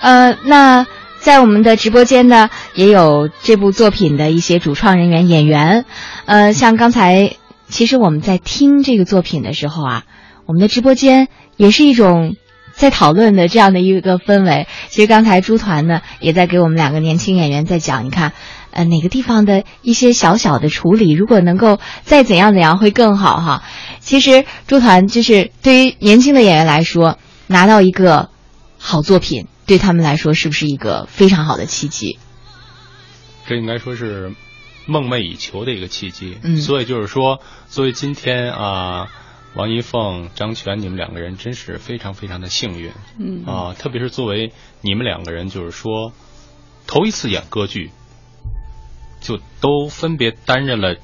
[0.00, 0.86] 呃，那
[1.20, 5.84] 在我们的直播间呢，也有这部作品的一些主创人员、演员。
[6.24, 7.32] 呃，像刚才，
[7.78, 10.02] 其实我们在听这个作品的时候啊，
[10.46, 12.34] 我们的直播间也是一种
[12.72, 14.66] 在讨论的这样的一个氛围。
[14.88, 18.32] 其实刚才朱团呢也在给我们两个年轻演员在讲，你看，
[18.72, 23.62] 呃，哪个地方的一些小小的处理，如果能够再怎样怎样会更好哈。
[24.00, 27.16] 其实朱团就是对于年轻的演员来说，
[27.46, 28.28] 拿到一个
[28.76, 32.18] 好作品，对他们来说是不是一个非常好的契机？
[33.46, 34.32] 这应该说是
[34.88, 36.38] 梦寐以求的一个契机。
[36.42, 39.08] 嗯所以就是说，作为今天啊，
[39.54, 42.90] 王一凤、张全，你们两个人真是非常非常的幸运。
[43.18, 46.12] 嗯啊，特别是作为你们两个人，就是说
[46.86, 47.90] 头一次演歌剧，
[49.20, 50.96] 就都分别担任了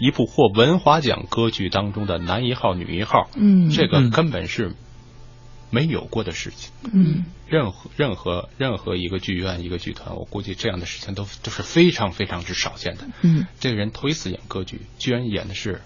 [0.00, 3.28] 一部获文华奖歌剧当中的男一号、女一号。
[3.34, 4.74] 嗯这个嗯根本是
[5.70, 6.70] 没有过的事情。
[6.92, 13.04] 嗯任何任何任何一个剧院、一个剧团，我估计这样的事情都都是非常非常之少见的。
[13.22, 15.80] 嗯，这个人头一次演歌剧，居然演的是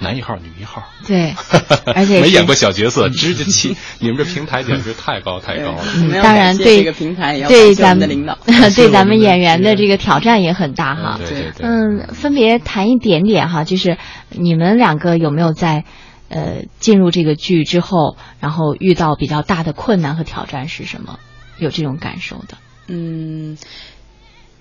[0.00, 1.34] 男一号、女一号，对，
[1.94, 5.84] 而且没演过小角色，直接起，你们这平台简直太高太高了。
[5.96, 8.38] 嗯当然对这个平台也要对咱们们的领导
[8.74, 11.18] 对咱们演员的这个挑战也很大哈。
[11.18, 13.98] 对对对，嗯，分别谈一点点哈，就是
[14.30, 15.84] 你们两个有没有在
[16.28, 21.18] 呃进入这个剧之后，然后遇到比较大的困难和挑战是什么？
[21.58, 22.58] 有这种感受的？
[22.88, 23.56] 嗯，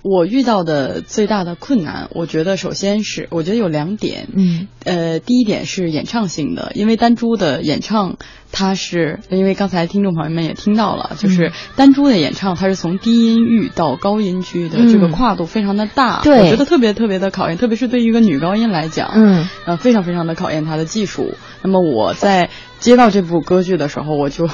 [0.07, 8.17] 我遇到的最大的困难，我觉得首先是我觉得有两点，嗯呃，第一点是演唱性的，因为丹珠的演唱，
[8.51, 21.33] 它是因为刚才听众朋友们也听到了，就是丹珠的演唱，它是从低音域到高音区的这个嗯跨度非常的大，对我觉得特别特别的考验，特别是对于一个女高音来讲，嗯呃，非常非常的考验她的技术。
[21.63, 24.47] 那么我在接到这部歌剧的时候，我就。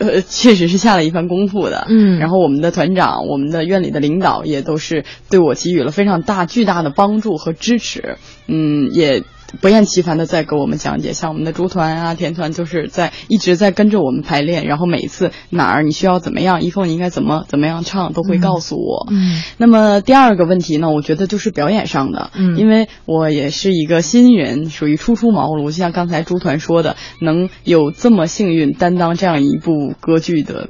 [0.00, 2.18] 呃，确实是下了一番功夫的，嗯。
[2.18, 8.16] 然后我们的团长、我们的院里的领导也都是对我给予了非常大、巨大的帮助和支持，
[8.48, 9.22] 嗯，也
[9.60, 19.06] 不厌其烦的在给我们讲解，像我们的竹团啊、田团，就是在一直在跟着我们排练，然后每一次哪儿你需要怎么样，一凤你应该怎么怎么样唱，都会告诉我。
[19.10, 30.68] 嗯那么第二个问题呢，我觉得就是表演上的，嗯因为我也是一个新人，属于初出茅庐，就像刚才朱团说的，能有这么幸运担当这样一部歌剧的。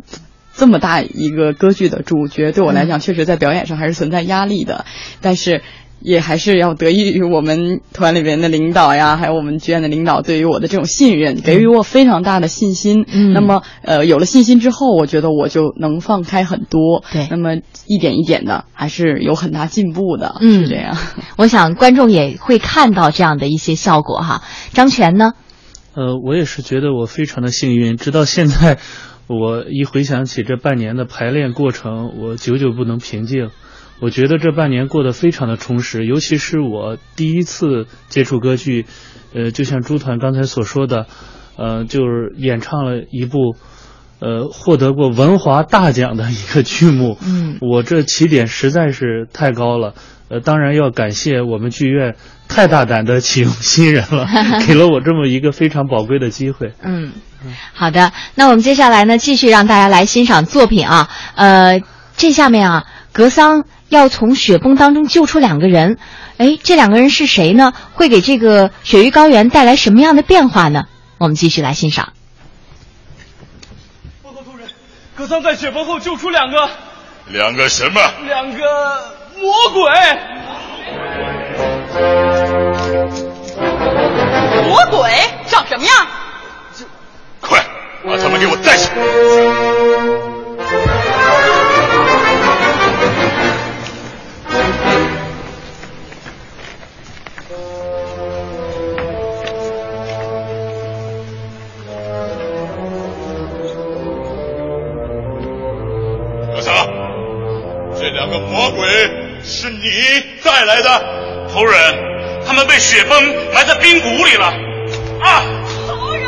[0.53, 4.85] 这么大一个歌剧的主角，对我来讲，确实在表演上还是存在压力的，
[5.21, 5.63] 但是。
[6.01, 13.05] 也还是要得益于我们团里边的领导呀，还有我们剧院的领导对于我的这种信任，给予我非常大的信心。
[13.13, 17.05] 嗯那么，呃，有了信心之后，我觉得我就能放开很多。
[17.13, 20.37] 对那么一点一点的，还是有很大进步的。
[20.41, 20.97] 嗯是这样。
[21.37, 24.43] 我想观众也会看到这样的一些效果哈。
[24.73, 25.33] 张全呢？
[25.95, 28.79] 呃，我也是觉得我非常的幸运，直到现在，
[29.27, 33.51] 我一回想起这半年的排练过程，我久久不能平静。
[34.01, 38.87] 我觉得这半年过得非常的充实，尤其是我第一次接触歌剧，
[39.35, 41.07] 呃，就像朱团刚才所说的，
[41.57, 43.57] 呃，就是演唱了一部，
[44.21, 47.19] 呃，获得过文华大奖的一个剧目。
[47.23, 49.95] 嗯我这起点实在是太高了，
[50.29, 52.17] 呃，当然要感谢我们剧院
[52.49, 54.27] 太大胆的启用新人了，
[54.67, 56.73] 给了我这么一个非常宝贵的机会。
[56.83, 57.13] 嗯，
[57.75, 61.11] 好的，那我们接下来呢，继续让大家来欣赏作品啊。
[61.35, 61.83] 呃，
[62.17, 65.99] 这下面啊，格桑要从雪崩当中救出两个人，
[66.39, 67.75] 哎，这两个人是谁呢？
[67.93, 70.85] 会给这个雪域高原带来什么样的变化呢？
[71.19, 72.13] 我们继续来欣赏。
[74.23, 74.69] 报告主人，
[75.17, 76.71] 格桑在雪崩后救出两个
[77.27, 78.01] 两个什么？
[78.27, 78.59] 两个
[79.39, 79.83] 魔鬼。
[84.67, 85.11] 魔鬼
[85.47, 85.93] 长什么样？
[87.41, 87.59] 快
[88.07, 88.95] 把他们给我带上！
[108.51, 108.89] 魔鬼
[109.45, 109.81] 是你
[110.43, 111.49] 带来的？
[111.49, 113.23] 仆人，他们被雪崩
[113.55, 114.47] 埋在冰谷里了。
[115.23, 115.43] 啊！
[115.87, 116.27] 仆人，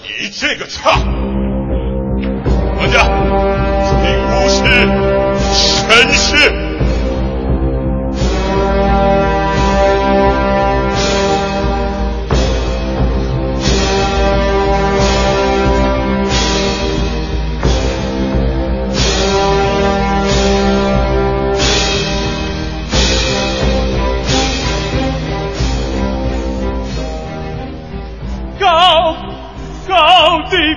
[0.00, 0.98] 你这个差！
[2.76, 3.04] 管家，
[4.02, 4.56] 并不是
[5.54, 6.65] 神师。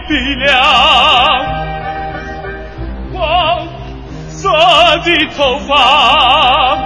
[0.07, 0.55] 鼻梁，
[3.13, 3.67] 黄
[4.29, 4.49] 色
[5.03, 6.77] 的头发，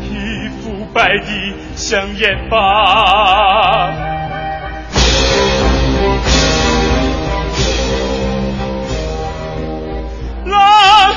[0.00, 2.56] 皮肤白的像盐巴，
[10.46, 11.14] 蓝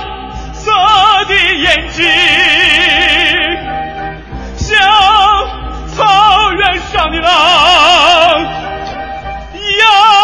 [0.54, 0.72] 色
[1.28, 2.06] 的眼睛，
[4.56, 4.78] 像
[5.96, 6.04] 草
[6.52, 7.32] 原上的狼
[9.54, 10.15] 一样。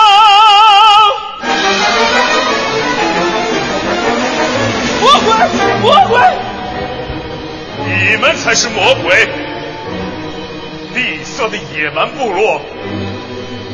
[5.81, 6.19] 魔鬼！
[7.87, 9.27] 你们才是魔鬼！
[10.93, 12.61] 闭塞的野蛮部落，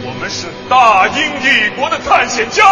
[0.05, 2.63] 我们是大英帝国的探险家。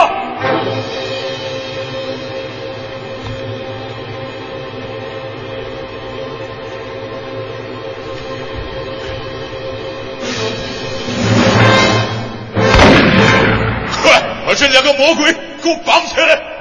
[14.01, 16.54] 快，把这两个魔鬼给我绑起来！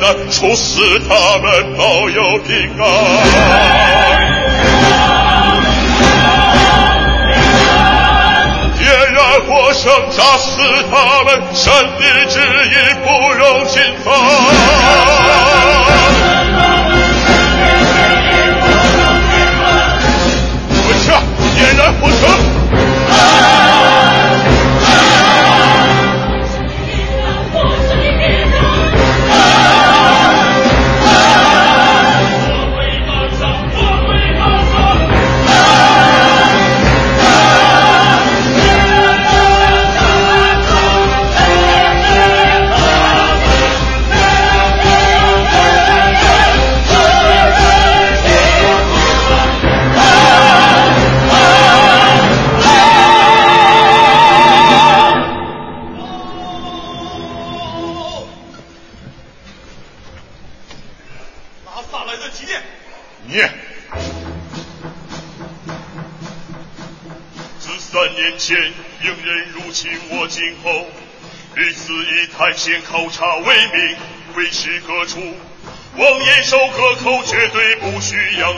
[0.00, 3.07] 难，处死他们，保佑平安。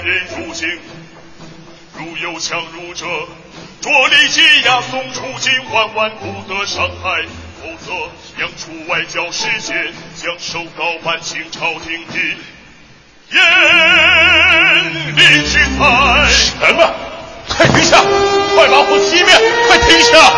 [0.03, 0.69] 人入境。
[1.99, 3.05] 如有强入者，
[3.81, 7.25] 着力挤压送出境，万万不得伤害，
[7.61, 7.93] 否则
[8.41, 9.75] 扬出外交使节，
[10.17, 12.19] 将受到满清朝廷的
[13.33, 16.29] 严厉制裁。
[16.29, 16.95] 什么？
[17.49, 17.99] 快停下！
[18.55, 19.35] 快把火熄灭！
[19.69, 20.33] 快停下！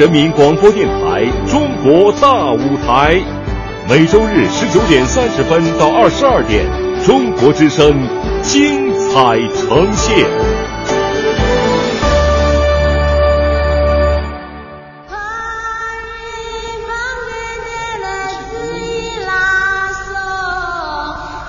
[0.00, 3.16] 人民广播电台《中国大舞台》，
[3.86, 6.64] 每周日十九点三十分到二十二点，
[7.04, 7.92] 中国之声
[8.40, 10.26] 精彩呈现。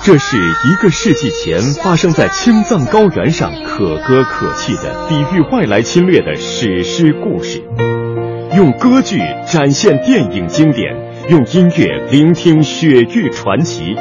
[0.03, 7.63] 这是一个世纪前发生在青藏高原上可歌可泣的抵御外来侵略的史诗故事，
[8.53, 10.93] 用歌剧展现电影经典，
[11.29, 13.95] 用音乐聆听雪域传奇。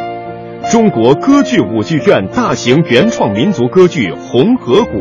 [0.73, 4.99] 中国歌剧舞剧院大型原创民族歌剧《红河谷》，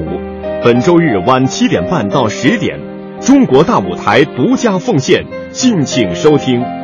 [0.64, 2.80] 本周日晚七点半到十点，
[3.20, 6.79] 中国大舞台独家奉献，敬请收听。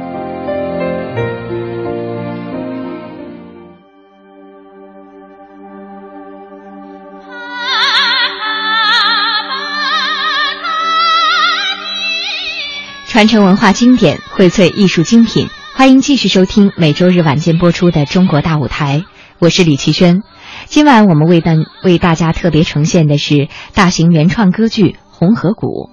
[13.15, 18.99] 传承文化经典，荟萃艺术精品，欢迎继续收听每周日晚间播出的《中国大舞台》，
[19.39, 20.21] 我是李奇轩。
[20.65, 25.89] 今晚我们为大为大家特别呈现的是大型原创歌剧《红河谷》。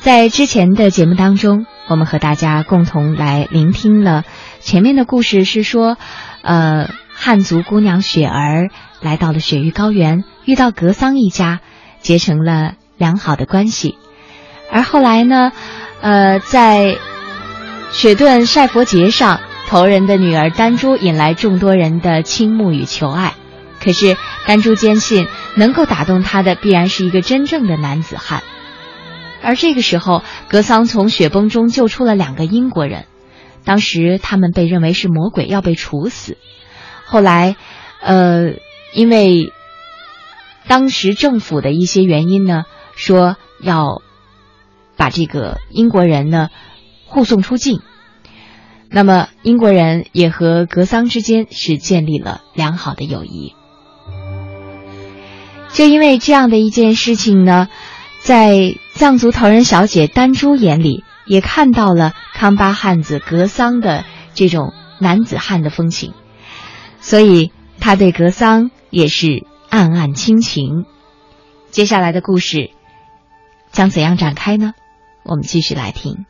[0.00, 4.24] 在之前的节目当中，我们和大家共同来聆听了
[4.58, 5.98] 前面的故事，是说，
[6.42, 11.60] 呃，汉族姑娘雪儿来到了雪域高原，遇到格桑一家，
[12.00, 13.94] 结成了良好的关系，
[14.70, 15.52] 而后来呢？
[16.00, 16.96] 呃，在
[17.90, 23.34] 雪顿晒佛节上，头人的女儿丹珠引来众多人的倾慕与求爱。
[23.82, 24.16] 可是
[24.46, 28.44] 丹珠坚信，能够打动她的必然是一个真正的男子汉。
[29.42, 33.06] 而这个时候，格桑从雪崩中救出了两个英国人，
[33.64, 36.36] 当时他们被认为是魔鬼，要被处死。
[37.06, 37.56] 后来，
[38.00, 38.52] 呃，
[38.92, 39.52] 因为
[40.68, 42.62] 当时政府的一些原因呢，
[42.94, 44.02] 说要。
[44.98, 46.50] 把这个英国人呢
[47.06, 47.80] 护送出境，
[48.90, 53.54] 那么英国人也和格桑之间是建立了良好的友谊。
[55.72, 57.68] 就因为这样的一件事情呢，
[58.20, 66.14] 在藏族头人小姐丹珠眼里，也看到了康巴汉子格桑的这种男子汉的风情，
[67.00, 70.86] 所以他对格桑也是暗暗亲情。
[71.70, 72.70] 接下来的故事
[73.70, 74.72] 将怎样展开呢？
[75.28, 76.24] 我们继续来听。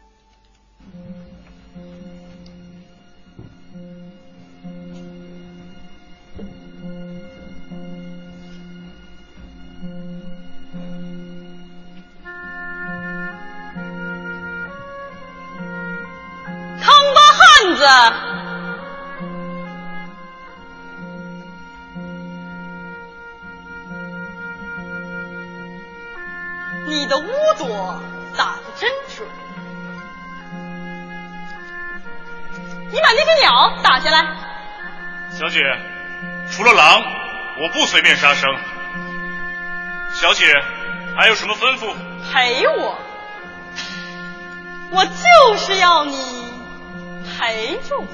[33.29, 34.27] 你把那些鸟打下来。
[35.31, 35.61] 小姐，
[36.51, 37.03] 除了狼，
[37.61, 38.51] 我不随便杀生。
[40.15, 40.47] 小姐，
[41.17, 41.95] 还有什么吩咐？
[42.33, 42.97] 陪我，
[44.91, 46.17] 我就是要你
[47.39, 48.07] 陪着我。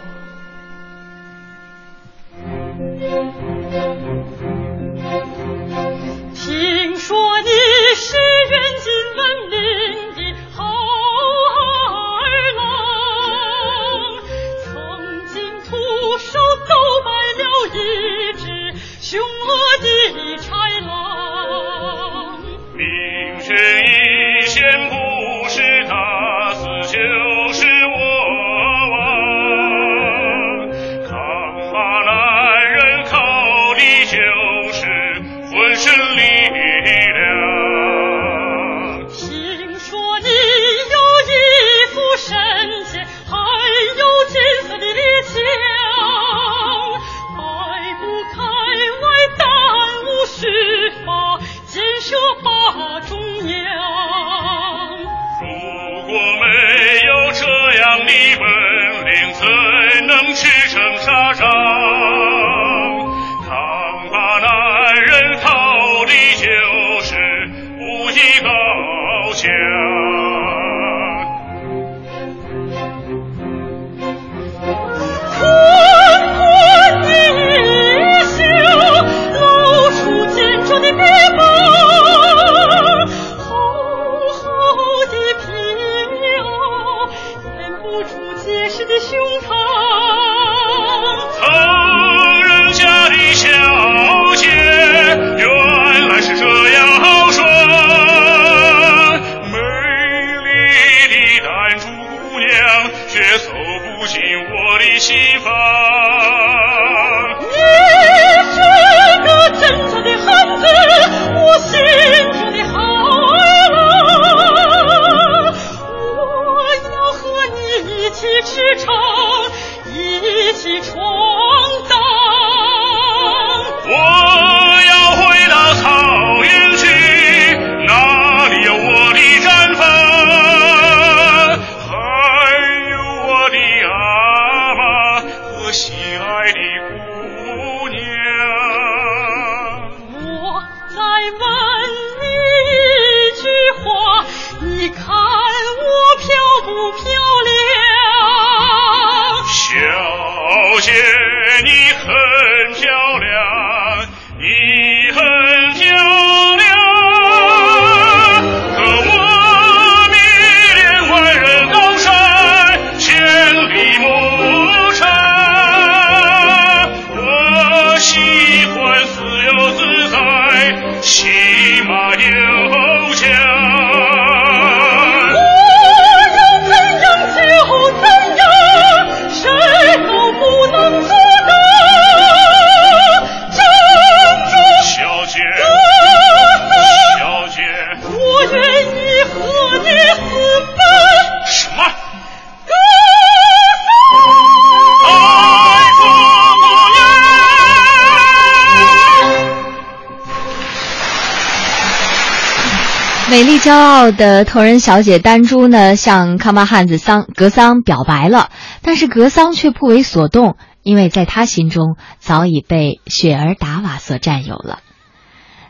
[204.11, 208.51] 的同人小姐丹珠呢，向康巴汉子桑格桑表白了，
[208.82, 214.80] 但是格桑却不为所动，因为在他心中早已被雪儿达瓦所占有了。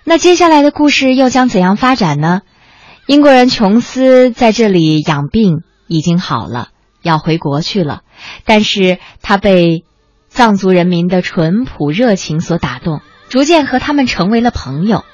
[0.04, 2.40] 那接下来的故事又将怎样发展呢？
[3.06, 6.68] 英国人琼斯在这里养病已经好了，
[7.02, 8.00] 要回国去了，
[8.44, 9.84] 但是他被
[10.28, 15.04] 藏族人民的淳朴热情所打动，逐渐和他们成为了朋友。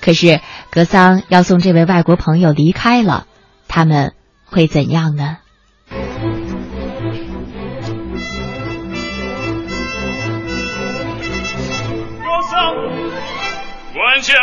[0.00, 0.40] 可是
[0.70, 3.26] 格桑要送这位外国朋友离开了，
[3.68, 5.38] 他们会怎样呢？
[5.88, 5.96] 格
[12.50, 12.74] 桑，
[13.92, 14.34] 管家，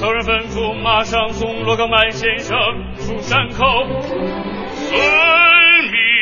[0.00, 2.56] 头人吩咐，马上送罗岗麦先生
[2.96, 3.64] 出山口。
[4.88, 4.98] 遵
[5.90, 6.17] 命。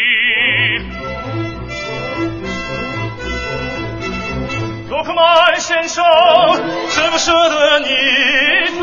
[4.96, 6.02] 罗克曼先生，
[6.88, 7.88] 舍不舍得你
[8.78, 8.82] 走？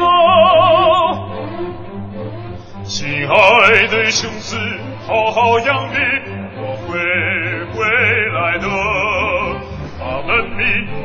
[2.84, 4.56] 亲爱的兄子，
[5.08, 6.00] 好好养病，
[6.56, 6.94] 我会
[7.74, 7.84] 回
[8.30, 8.68] 来的。
[10.00, 10.62] 把文明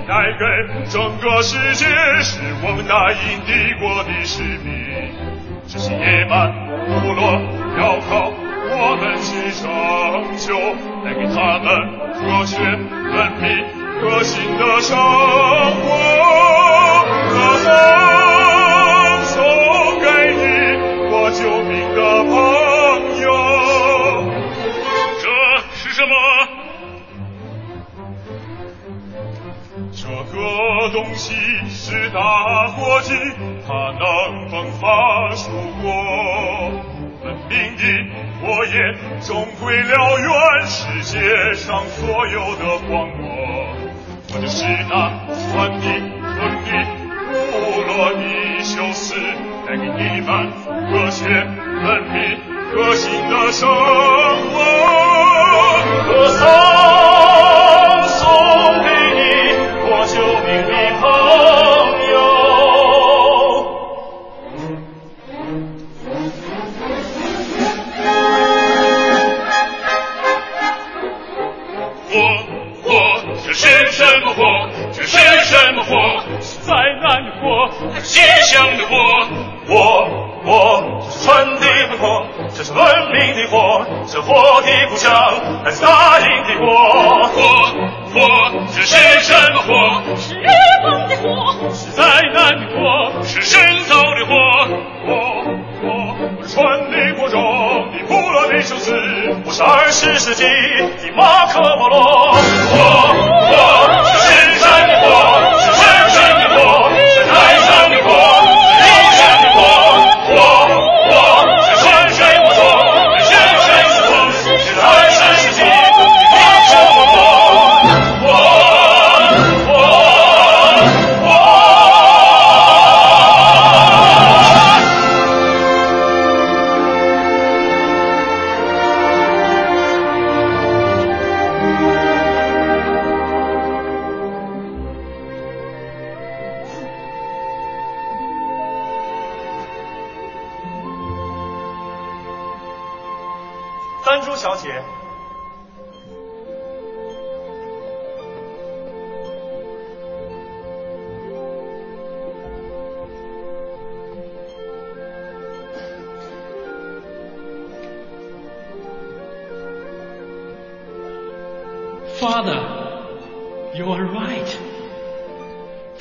[0.06, 0.44] 带给
[0.90, 1.86] 整个世界，
[2.20, 4.68] 是我们大英帝国的使命。
[5.66, 6.52] 这些野蛮
[7.00, 7.32] 部落
[7.78, 8.30] 要靠
[8.70, 9.66] 我们去拯
[10.36, 10.52] 救，
[11.02, 11.66] 带给他们
[12.12, 13.46] 科学、文明、
[14.00, 15.86] 革新的生活。
[17.30, 17.66] 歌声
[19.24, 19.36] 送
[20.00, 20.42] 给你，
[21.10, 22.32] 我救命的朋
[23.22, 23.26] 友。
[25.20, 25.24] 这
[25.74, 26.12] 是什么？
[29.92, 30.36] 这个
[30.92, 31.34] 东西
[31.68, 32.20] 是打
[32.68, 33.14] 火机，
[33.66, 34.02] 它能
[34.48, 35.82] 迸发出火。
[37.24, 37.82] 文明的
[38.40, 38.76] 火焰
[39.20, 40.30] 终会燎原
[40.66, 41.18] 世界
[41.54, 43.26] 上所有的荒漠。
[44.30, 44.92] 我就是那
[45.50, 46.68] 传递文明
[47.32, 48.22] 部落的
[48.62, 49.14] 修斯，
[49.66, 50.28] 带给你们
[50.90, 52.14] 科学、文明、
[52.74, 54.54] 革新的生活。
[56.08, 57.07] 歌声
[74.28, 74.68] 么火？
[74.92, 75.96] 这是什么火？
[76.40, 78.94] 是灾难的火，还是吉祥的火？
[79.66, 80.08] 火
[80.44, 82.82] 火，这是传递的火，这是文
[83.12, 85.10] 明的火，是火的故乡，
[85.64, 86.66] 还是大英的国？
[87.28, 87.38] 火
[88.14, 88.18] 火，
[88.74, 90.02] 这是什么火？
[90.16, 90.46] 是日
[90.82, 92.02] 本的火，是灾
[92.32, 94.34] 难的火，是神造的火。
[95.06, 95.14] 火
[95.80, 95.86] 火，
[96.38, 97.38] 我是传递火中
[97.92, 98.92] 你不落美修斯，
[99.46, 102.32] 我是二十世纪的马可波罗。
[102.32, 102.78] 火
[103.50, 104.07] 火，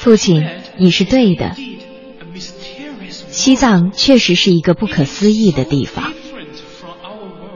[0.07, 0.47] 父亲，
[0.77, 1.53] 你是对的。
[3.27, 6.13] 西藏确实是一个不可思议的地方，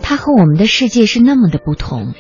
[0.02, 2.14] 它和我们的世界是那么的不同。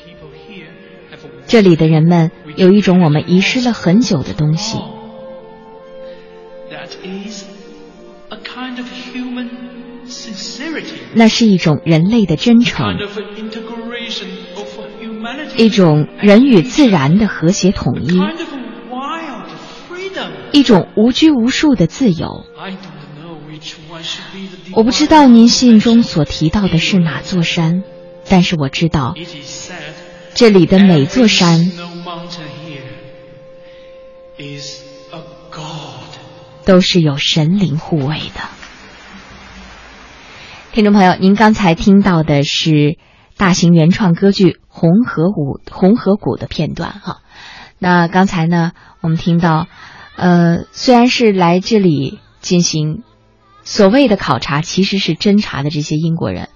[1.48, 4.78] 这里的人们有一种我们遗失了很久的东西。
[11.14, 12.98] 那是一种人类的真诚。
[15.58, 18.18] 一种人与自然的和谐统一，
[20.52, 22.46] 一种无拘无束的自由。
[24.74, 27.84] 我不知道您信中所提到的是哪座山，
[28.28, 29.14] 但是我知道
[30.34, 31.72] 这里的每座山.
[36.64, 38.42] 都是有神灵护卫的。
[40.72, 42.98] 听众朋友，您刚才听到的是
[43.36, 47.22] 大型原创歌剧《红河舞》《红河谷》的片段哈。
[47.80, 48.72] 那刚才呢，
[49.02, 49.68] 我们听到，
[50.22, 53.02] 呃，虽然是来这里进行
[53.64, 56.50] 所谓的考察，其实是侦查的这些英国人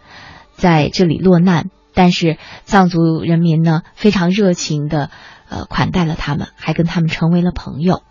[0.54, 5.10] 在这里落难，但是藏族人民呢非常热情的
[5.50, 8.04] 呃款待了他们，还跟他们成为了朋友。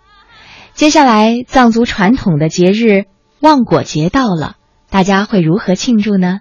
[0.72, 3.04] 接下来，藏族传统的节日
[3.38, 4.56] 旺果节到了，
[4.90, 6.40] 大家会如何庆祝呢？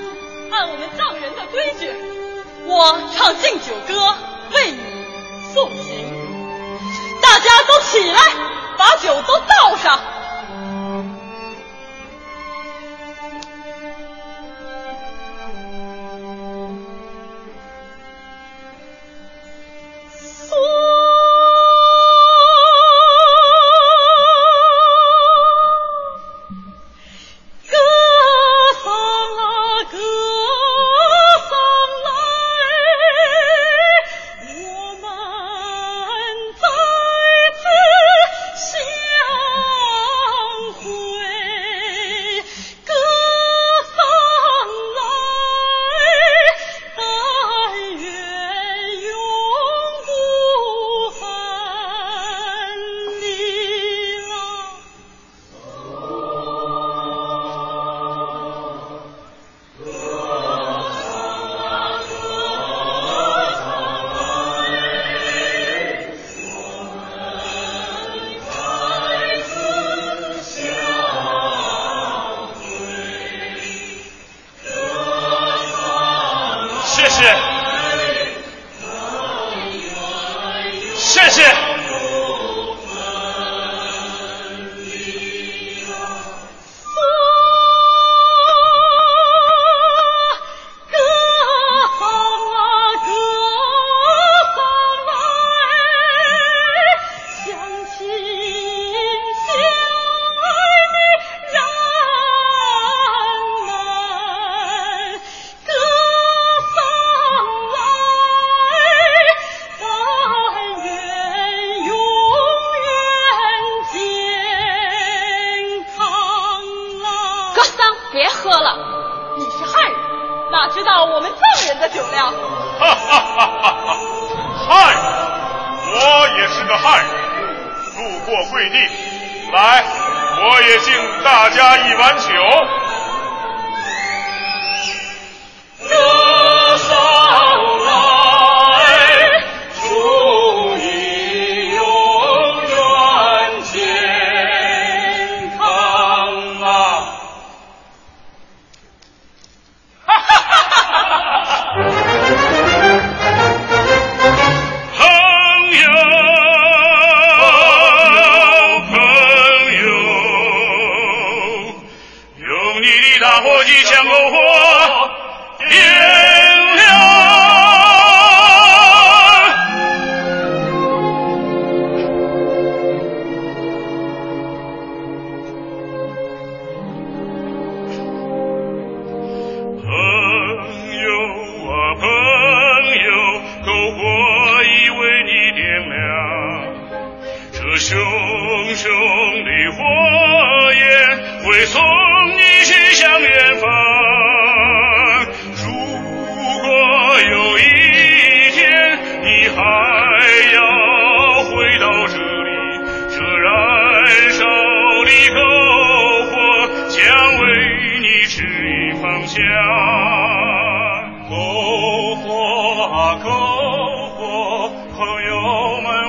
[0.51, 1.89] 按我们藏人的规矩，
[2.65, 4.15] 我唱敬酒歌
[4.53, 4.79] 为你
[5.53, 6.05] 送行。
[7.21, 8.19] 大家都起来，
[8.77, 9.99] 把酒都倒上。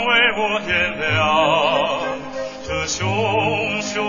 [0.04, 1.12] 为我点亮
[2.66, 3.02] 这熊
[3.82, 4.04] 熊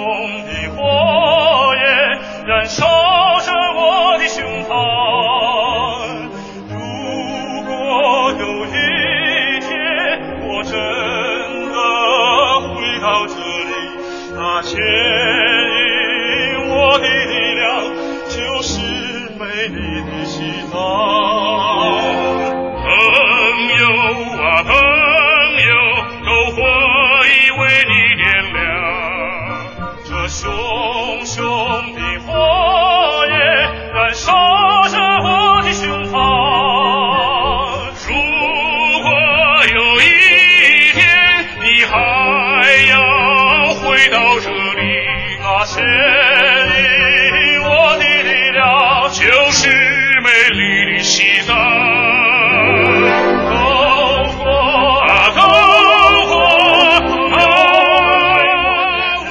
[0.45, 2.92] 的火焰燃烧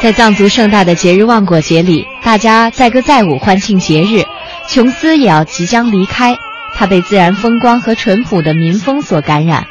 [0.03, 4.25] 在藏族盛大的节日旺果节里，大家载歌载舞欢庆节日。
[4.67, 6.37] 琼斯也要即将离开，
[6.75, 9.69] 他被自然风光和淳朴的民风所感染，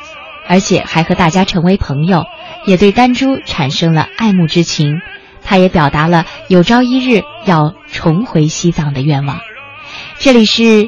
[0.47, 2.23] 而且还和大家成为朋友，
[2.65, 5.01] 也对丹珠产生了爱慕之情。
[5.43, 9.41] 他也表达了有朝一日要重回西藏的愿望。
[10.17, 10.87] 这里是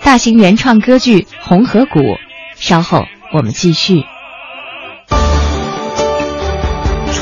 [0.00, 1.98] 大型原创歌剧《红河谷》，
[2.54, 4.04] 稍后我们继续。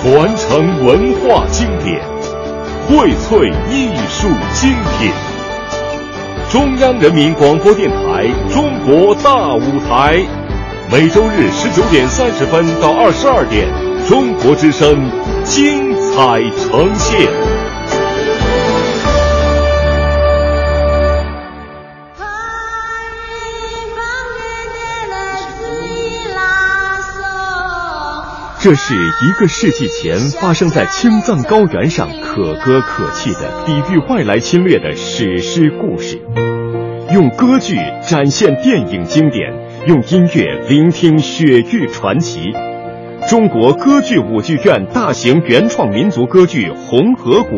[0.03, 2.03] 传承文化经典，
[2.89, 5.13] 荟萃艺术精品。
[6.51, 10.17] 中央人民广播电台《中国大舞台》，
[10.91, 13.69] 每周日十九点三十分到二十二点，
[14.09, 15.09] 中国之声
[15.45, 17.62] 精彩呈现。
[28.63, 36.21] 这是一个世纪前发生在青藏高原上可歌可泣的抵御外来侵略的史诗故事，
[37.13, 37.75] 用歌剧
[38.09, 39.53] 展现电影经典，
[39.89, 42.53] 用音乐聆听雪域传奇。
[43.29, 47.57] 中国歌剧舞剧院大型原创民族歌剧《红河谷》，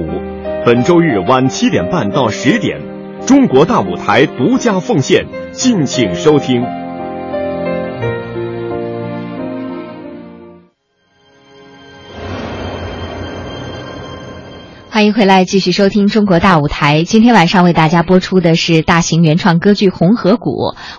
[0.65, 2.81] 本周日晚七点半到十点，
[3.27, 6.65] 中国大舞台独家奉献，敬请收听。
[14.95, 17.01] 欢迎回来，继续收听《中国大舞台》。
[17.05, 20.51] 今天晚上为大家播出的是大型原创歌剧《红河谷》，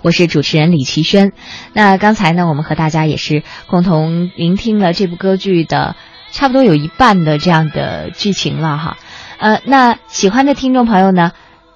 [0.02, 1.32] 我是主持人李奇轩。
[1.72, 5.96] 那刚才呢，我们和大家也是共同聆听了这部歌剧的
[6.30, 8.98] 差不多有一半的这样的剧情了哈。
[9.40, 11.32] 呃，那喜欢的听众朋友呢，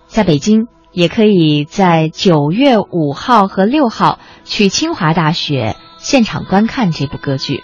[0.07, 7.63] 在北京也可以在九月五号和六号去清华大学现场观看这部歌剧。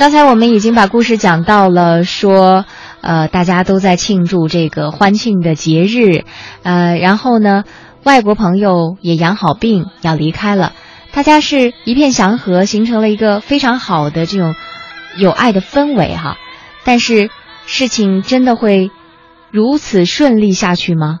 [0.00, 2.64] 刚才我们已经把故事讲到了，说，
[3.02, 6.24] 呃，大家都在庆祝这个欢庆的节日，
[6.62, 7.64] 呃，然后呢，
[8.02, 10.72] 外国朋友也养好病要离开了，
[11.12, 14.54] 大家是一片祥和，形成了一个非常好的这种
[15.18, 16.38] 有爱的氛围哈。
[16.82, 17.28] 但是
[17.66, 18.90] 事情真的会
[19.50, 21.18] 如此顺利下去吗？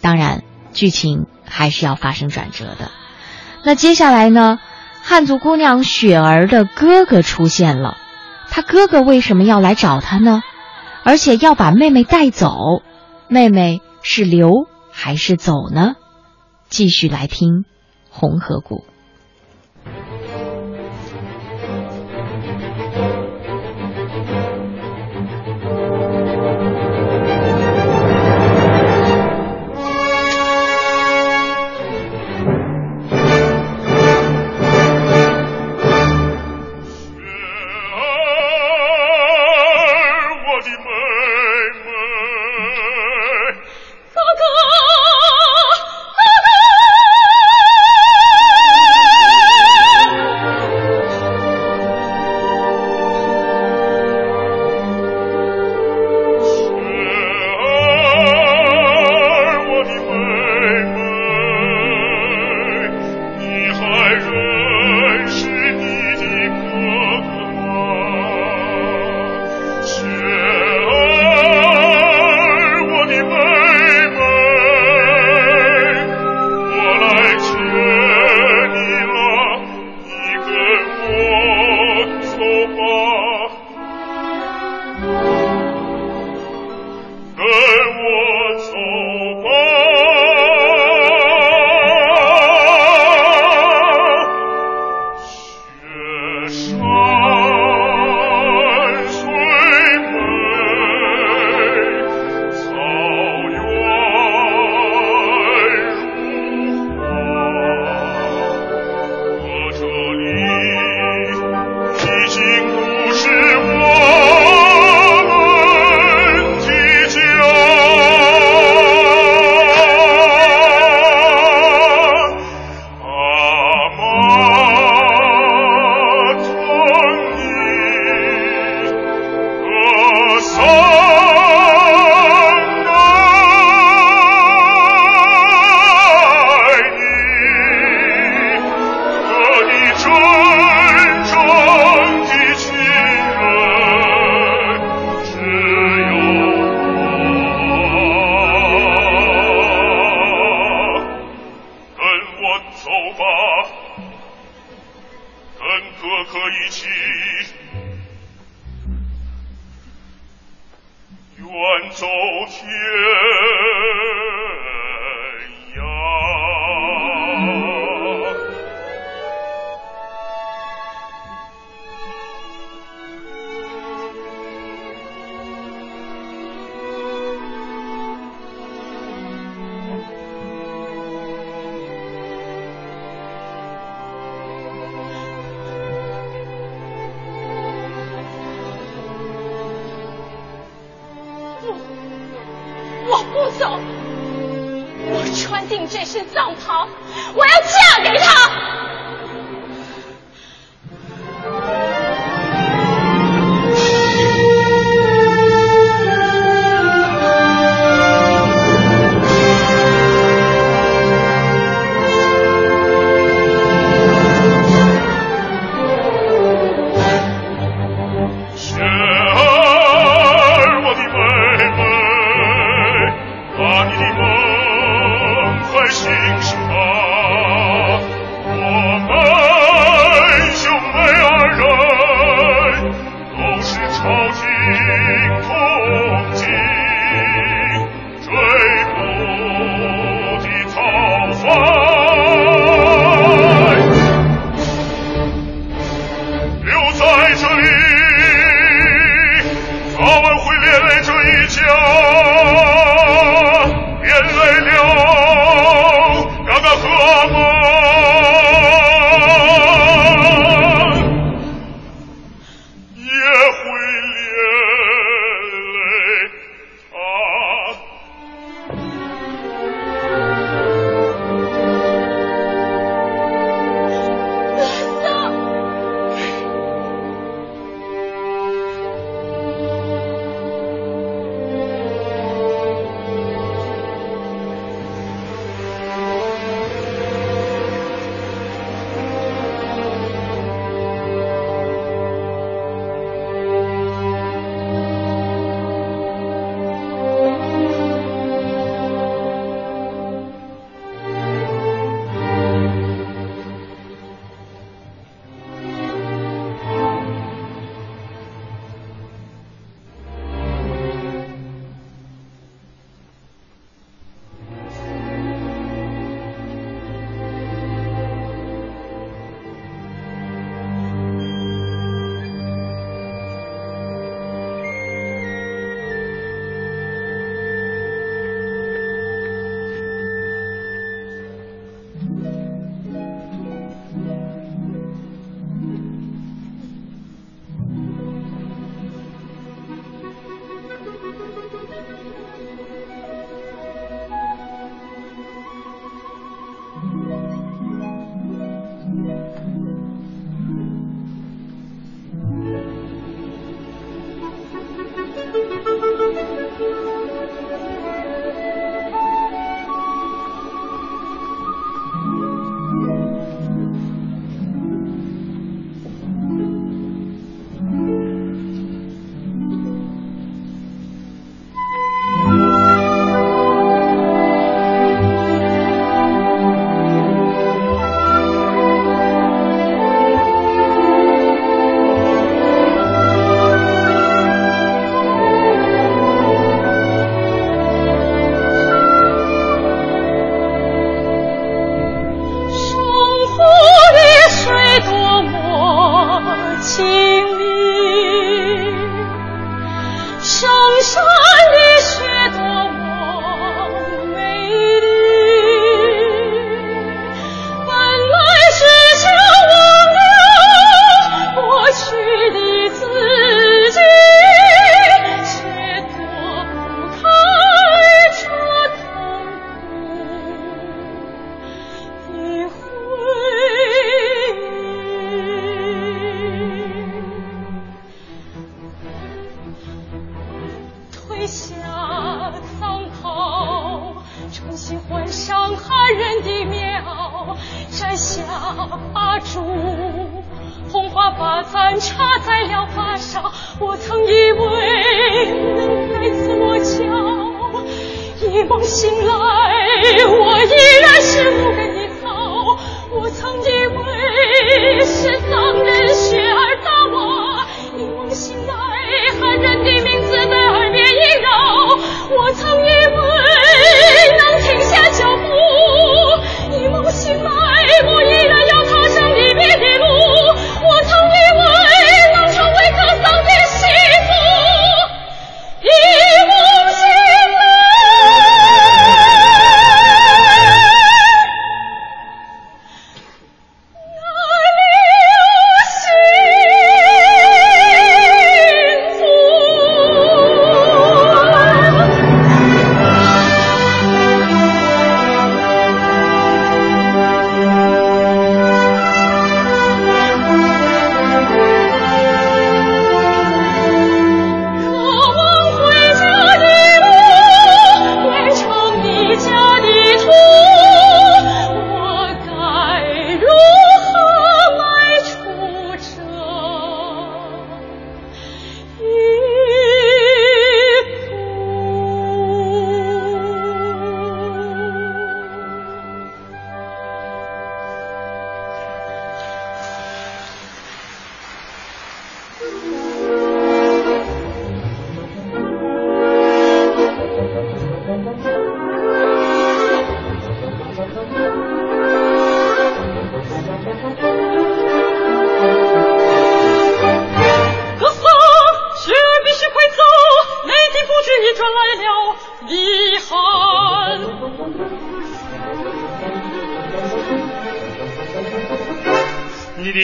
[0.00, 2.92] 当然，剧情还是要发生转折的。
[3.64, 4.60] 那接下来呢，
[5.02, 7.96] 汉族姑娘雪儿的哥哥出现了。
[8.50, 10.42] 他哥哥为什么要来找他呢？
[11.02, 12.82] 而且要把妹妹带走，
[13.28, 15.94] 妹妹是留还是走呢？
[16.68, 17.48] 继续来听
[18.10, 18.84] 《红河谷》。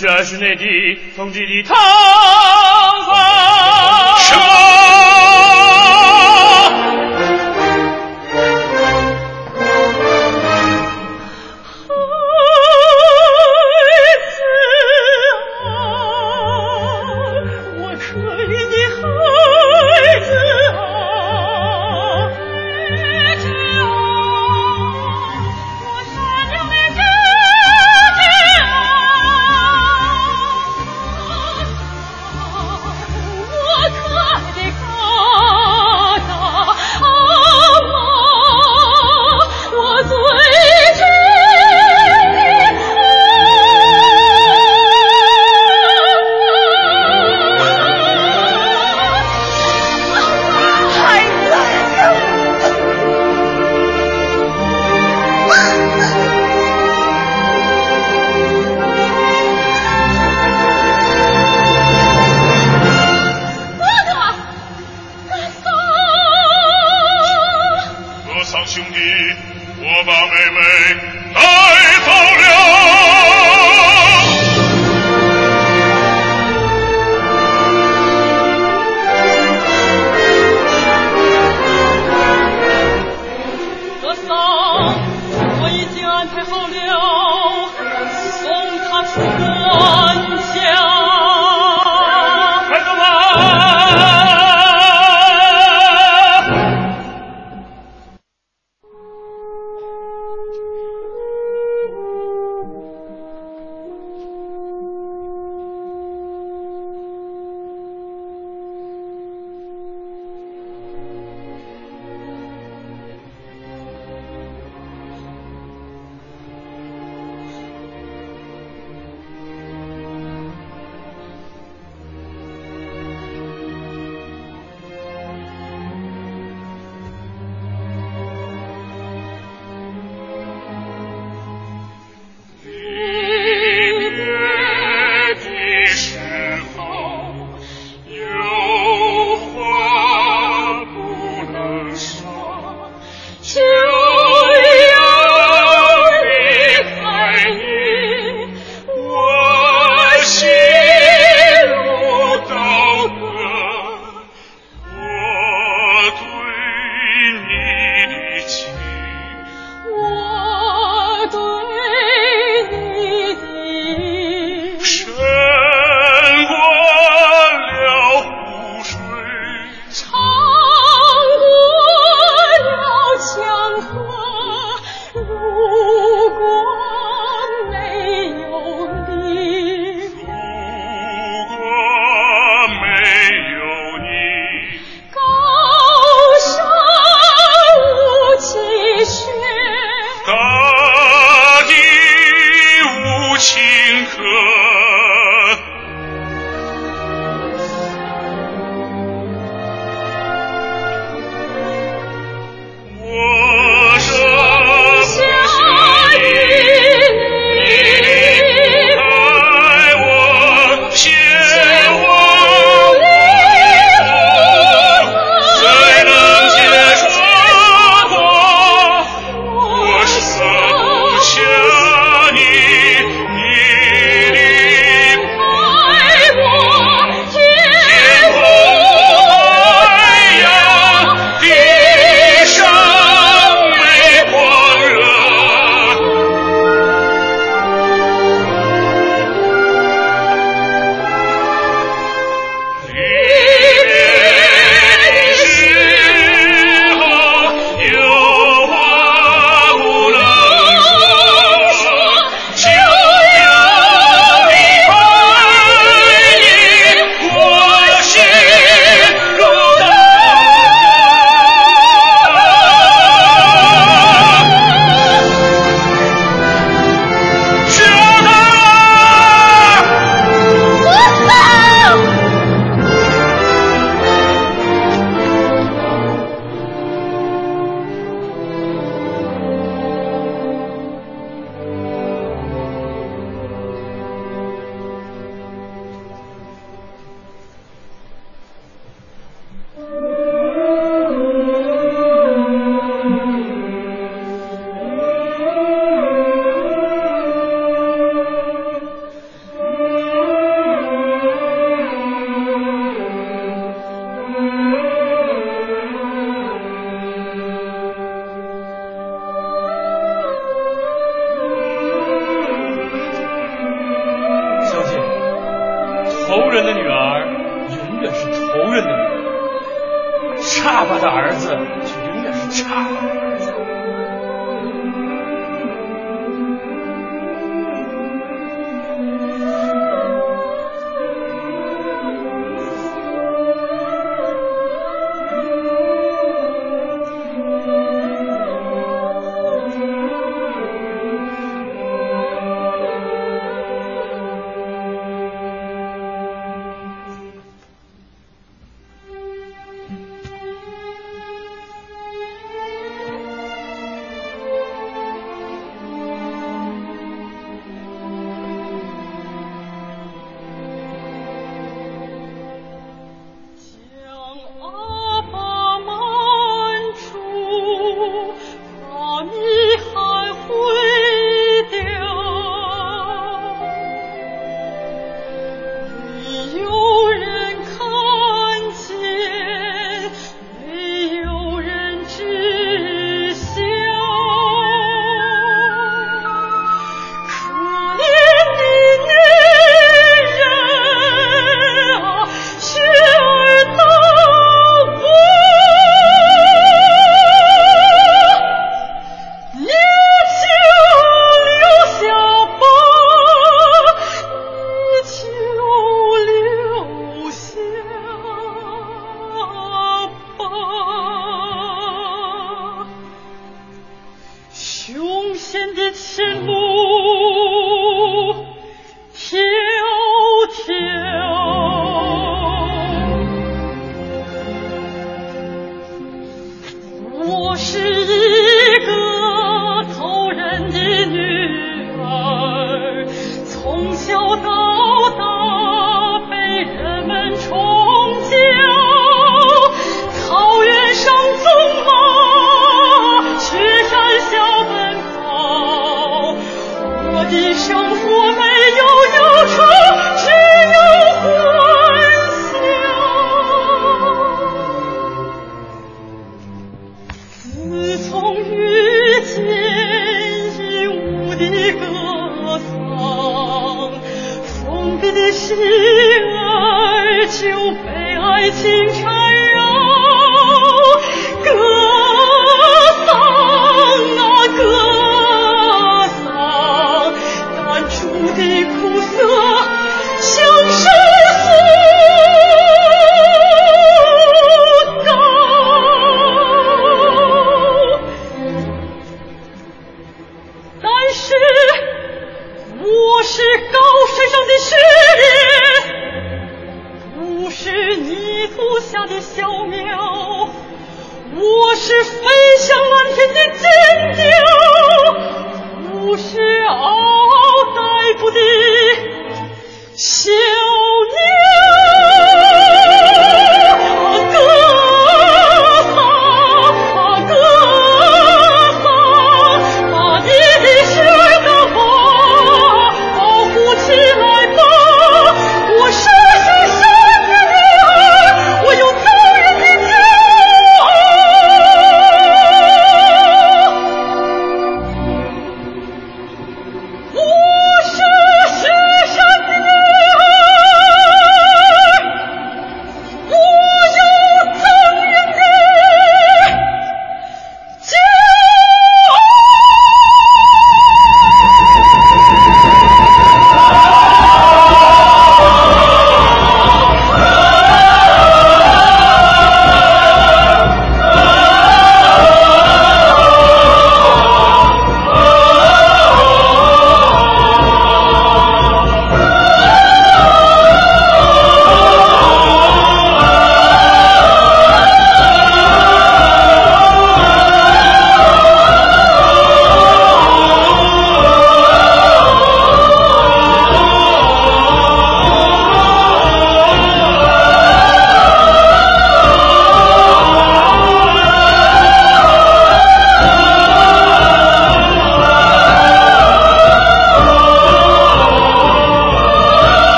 [0.00, 0.64] 这是内地
[1.16, 1.74] 统治的他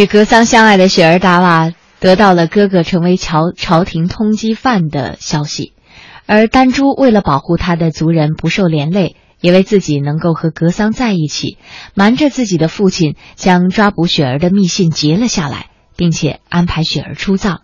[0.00, 5.74] 与格桑相爱的雪儿达瓦得到了哥哥成为朝朝廷通缉犯的消息，
[6.24, 11.58] 而丹珠为了保护他的族人不受连累，也为自己能够和格桑在一起，
[11.92, 15.66] 瞒着自己的父亲，将抓捕雪儿的密信截了下来，
[15.98, 17.60] 并且安排雪儿出葬。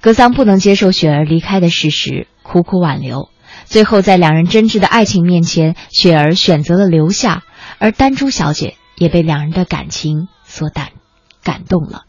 [0.00, 3.28] 格桑不能接受雪儿离开的事实，苦苦挽留。
[3.66, 7.44] 最后，在两人真挚的爱情面前，雪儿选择了留下，
[7.78, 10.88] 而丹珠小姐也被两人的感情所感
[11.46, 12.02] 感动了。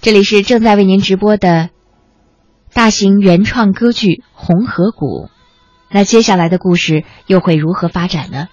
[0.00, 1.70] 这里是正在为您直播的
[2.74, 5.28] 大型原创歌剧《红河谷》，
[5.88, 8.48] 那接下来的故事又会如何发展呢？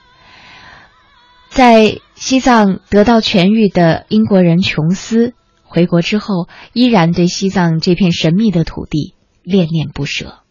[1.49, 5.33] 在西藏得到痊愈的英国人琼斯
[5.63, 10.42] 回国之后，依然对西藏这片神秘的土地恋恋不舍。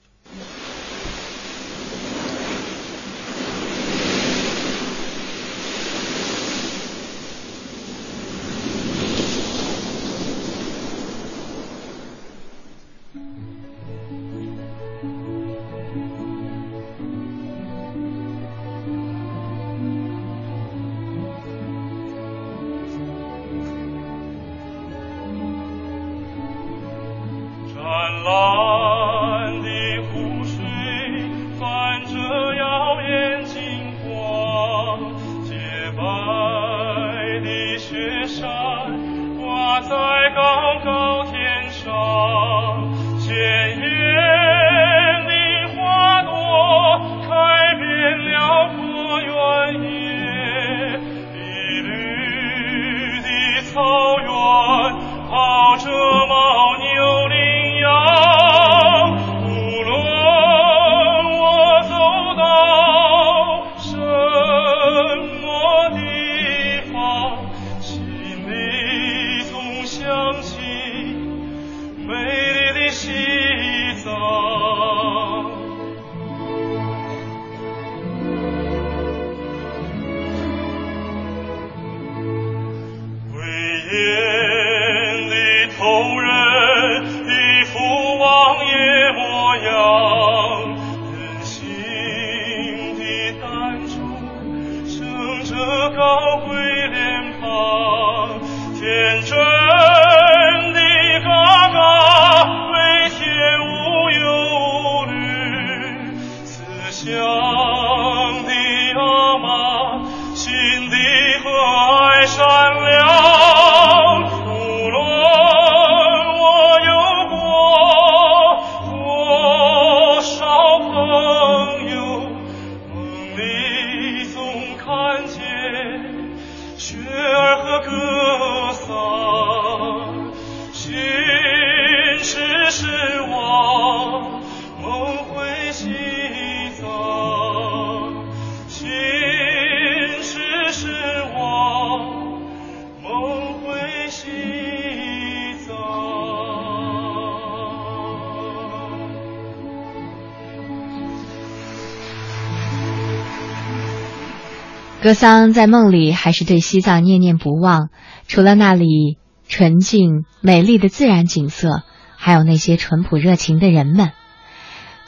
[155.03, 157.89] 格桑在梦里还是对西藏念念不忘，
[158.29, 159.19] 除了那里
[159.49, 161.83] 纯净美丽的自然景色，
[162.17, 164.13] 还有那些淳朴热情的人们。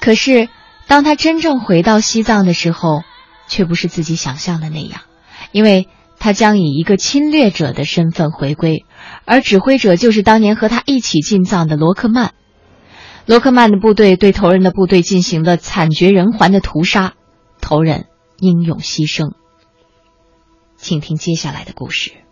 [0.01, 0.49] 可是，
[0.89, 3.03] 当他真正回到西藏的时候，
[3.47, 5.03] 却不是自己想象的那样，
[5.53, 5.87] 因为
[6.19, 8.85] 他将以一个侵略者的身份回归，
[9.25, 12.33] 而指挥者就是当年和他一起进藏的罗克曼。
[13.27, 17.13] 罗克曼的部队对头人的部队进行了惨绝人寰的屠杀，
[17.61, 18.07] 头人
[18.41, 19.35] 英勇牺牲。
[20.85, 22.24] 请听接下来的故事。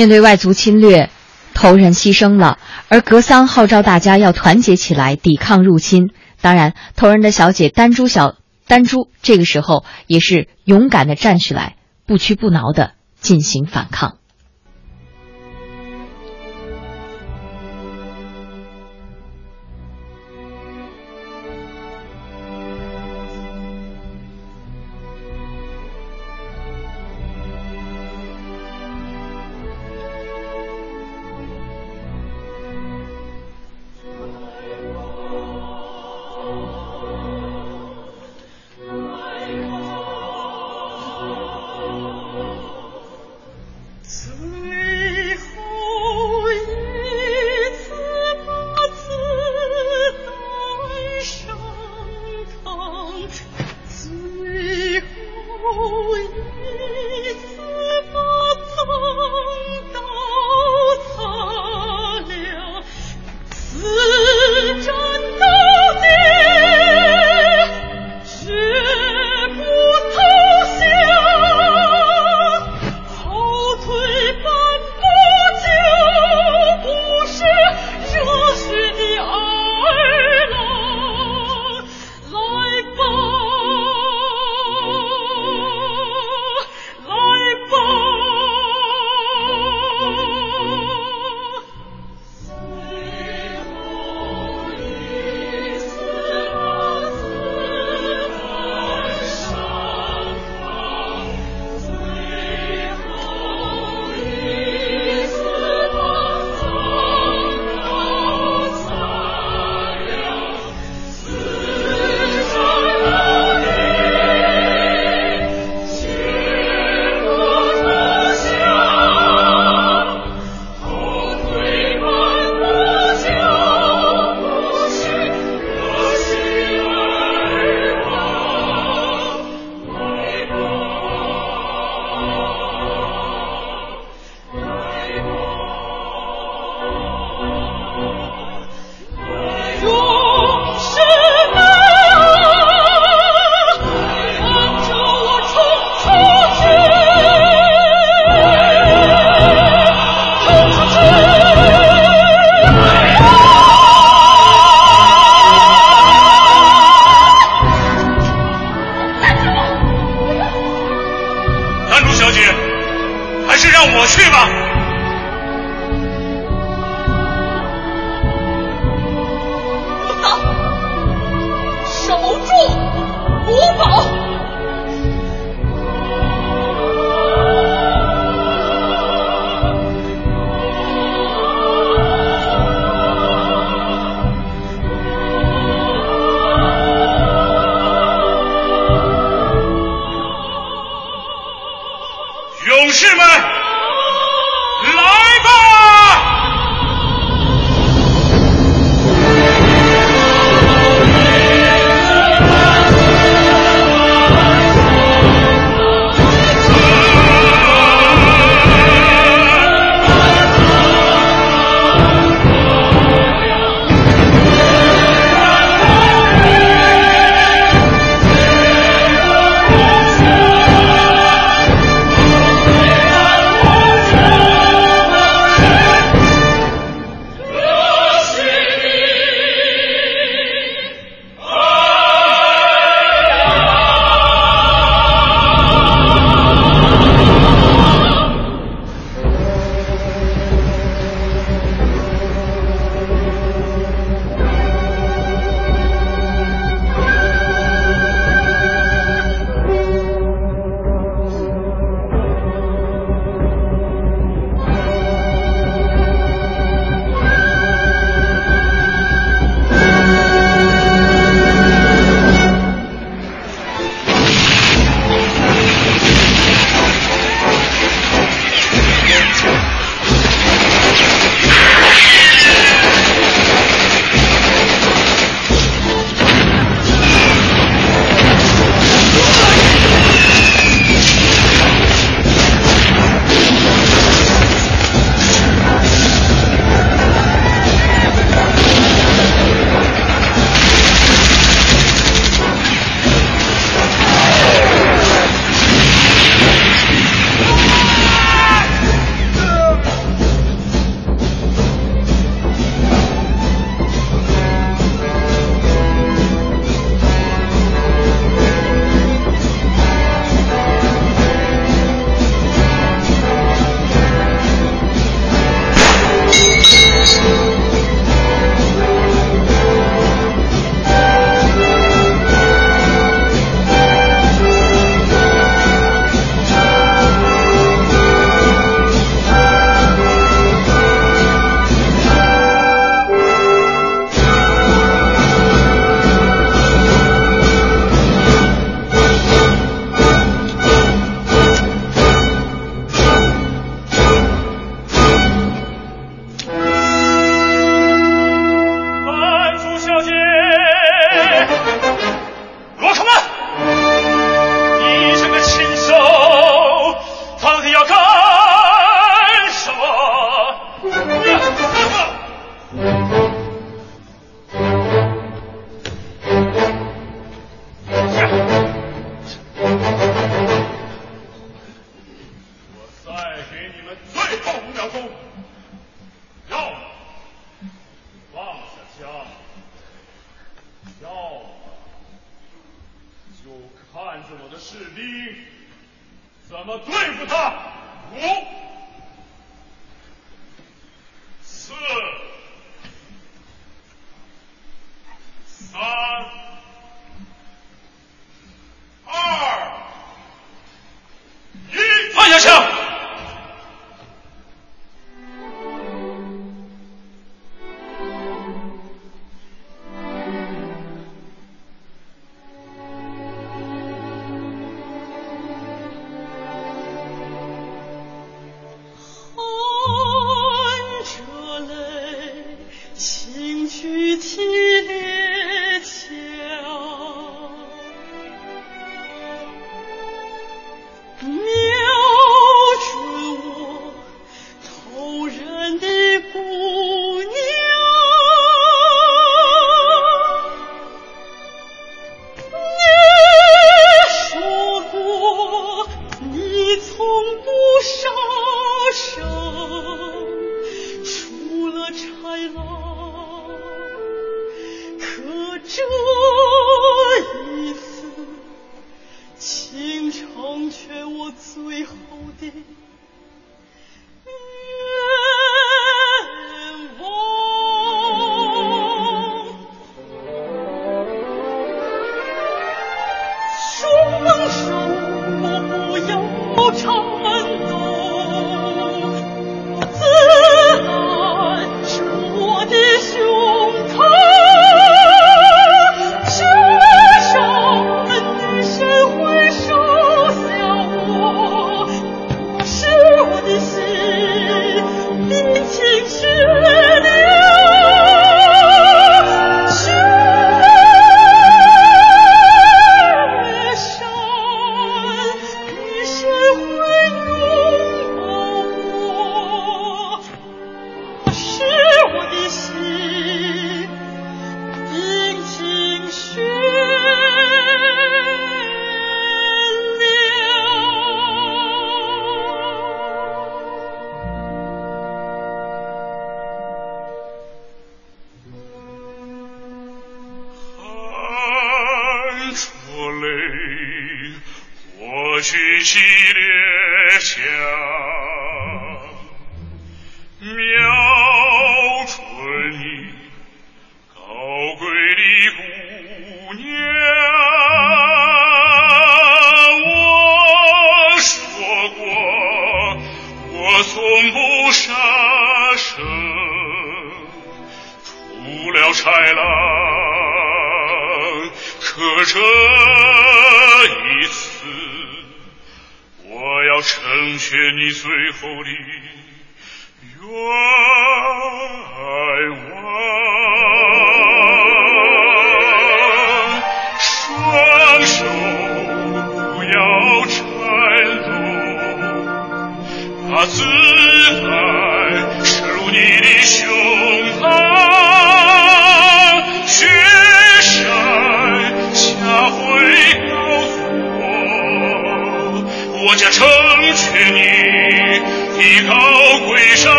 [0.00, 1.10] 面对外族侵略
[1.52, 2.58] 头人牺牲了
[2.88, 6.08] 而格桑号召大家要团结起来抵抗入侵。
[6.40, 8.36] 当然头人的小姐丹珠小
[8.66, 14.19] 丹珠这个时候也是勇敢的站起来不屈不挠的进行反抗。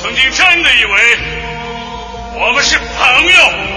[0.00, 1.18] 曾经真的以为
[2.40, 3.73] 我们是朋友。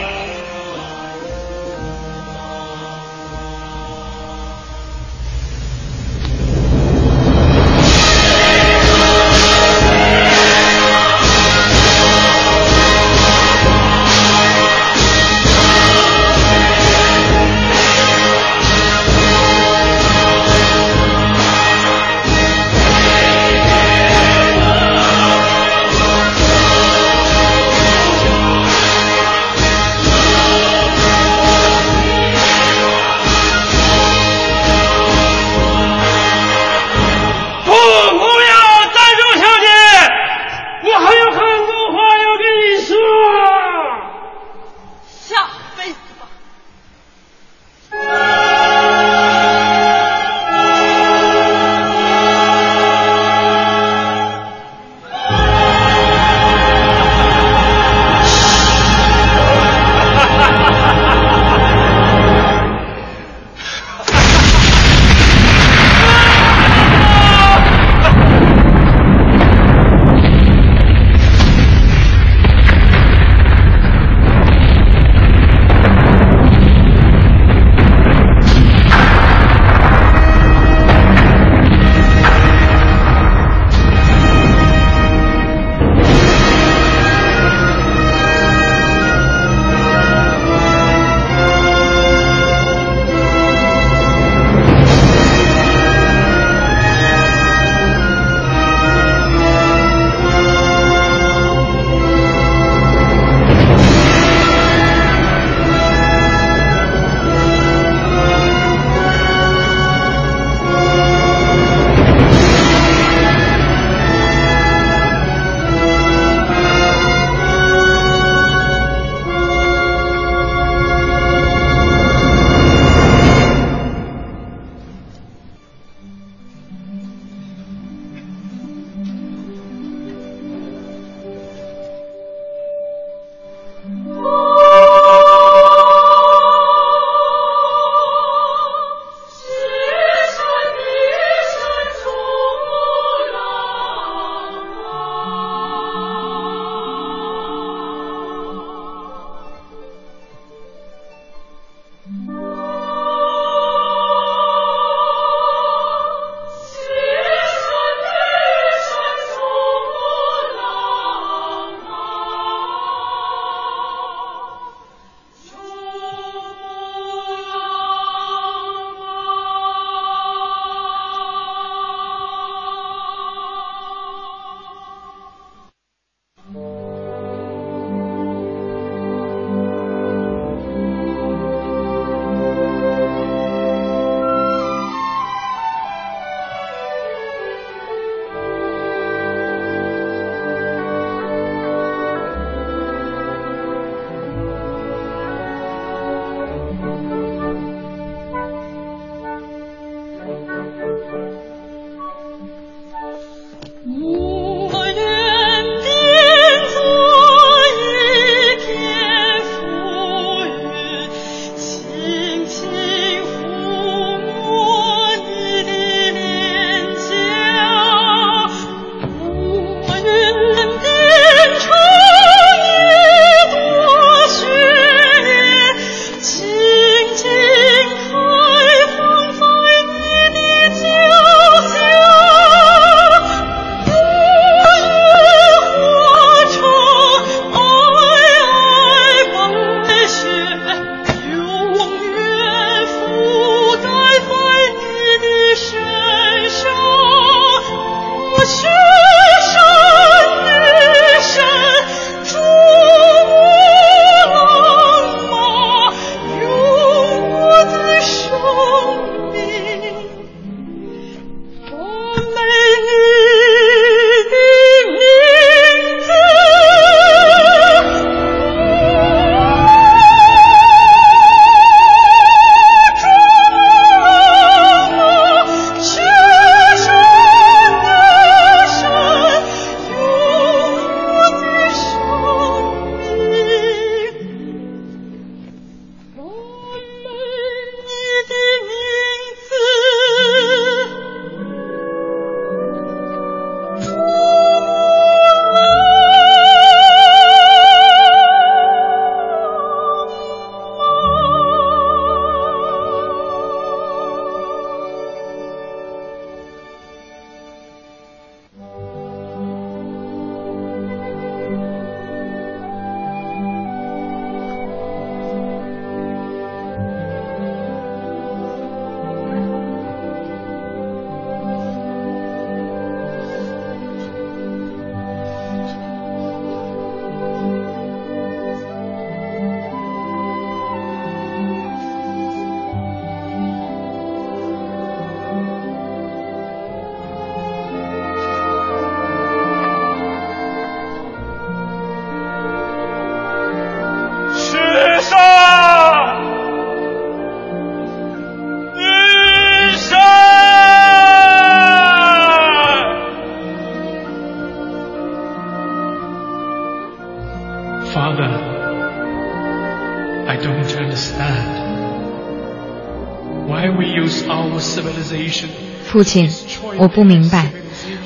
[365.97, 366.29] 父亲，
[366.77, 367.51] 我不明白，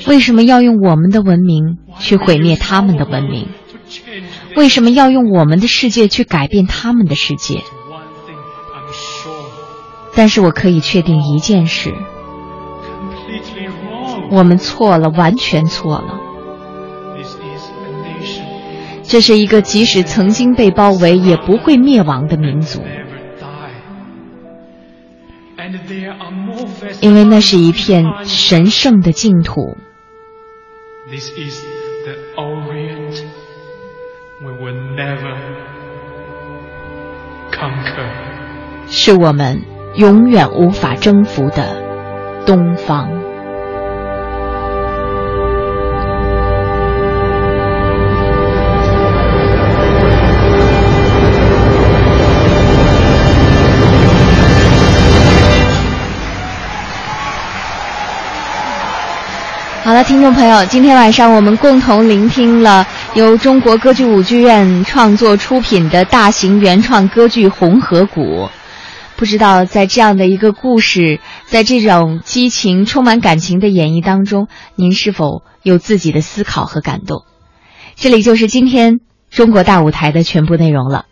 [0.08, 3.50] 为什么要用我们的文明去毁灭他们的文明？
[4.56, 7.64] 为什么要用我们的世界去改变他们的世界？
[10.16, 11.94] 但是我可以确定一件事：
[14.32, 16.18] 我们错了，完全错了。
[19.04, 22.82] 这是一个即使曾经被包围，也不会灭亡的民族，
[27.02, 29.78] 因为那是一片神圣的净土。
[38.88, 39.62] 是我们
[39.96, 41.82] 永远无法征服的
[42.46, 43.21] 东方。
[60.04, 68.22] 听众朋友，今天晚上我们共同聆听了由中国歌剧舞剧院创作出品的大型原创歌剧《红河谷》。
[69.16, 77.24] 不知道在这样的一个故事，在这种激情、充满感情的演绎当中，您是否有自己的思考和感动？
[77.96, 81.06] 这里就是今天中国大舞台的全部内容了。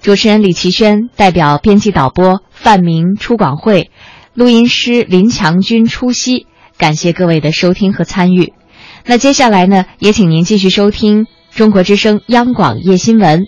[0.00, 3.90] 主持人李奇轩代表编辑导播范明、出广会，
[4.34, 6.46] 录音师林强军出席。
[6.78, 8.52] 感谢各位的收听和参与。
[9.04, 13.46] 那接下来呢，也请您继续收听中国之声央广夜新闻。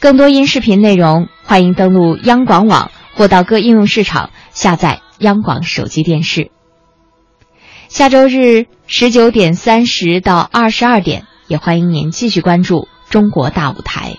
[0.00, 6.50] 更多音视频内容，欢迎登录央广网或到各应用市场下载央广手机电视。
[7.88, 14.16] 下周日十九点三十到二十二点，也欢迎您继续关注中国大舞台。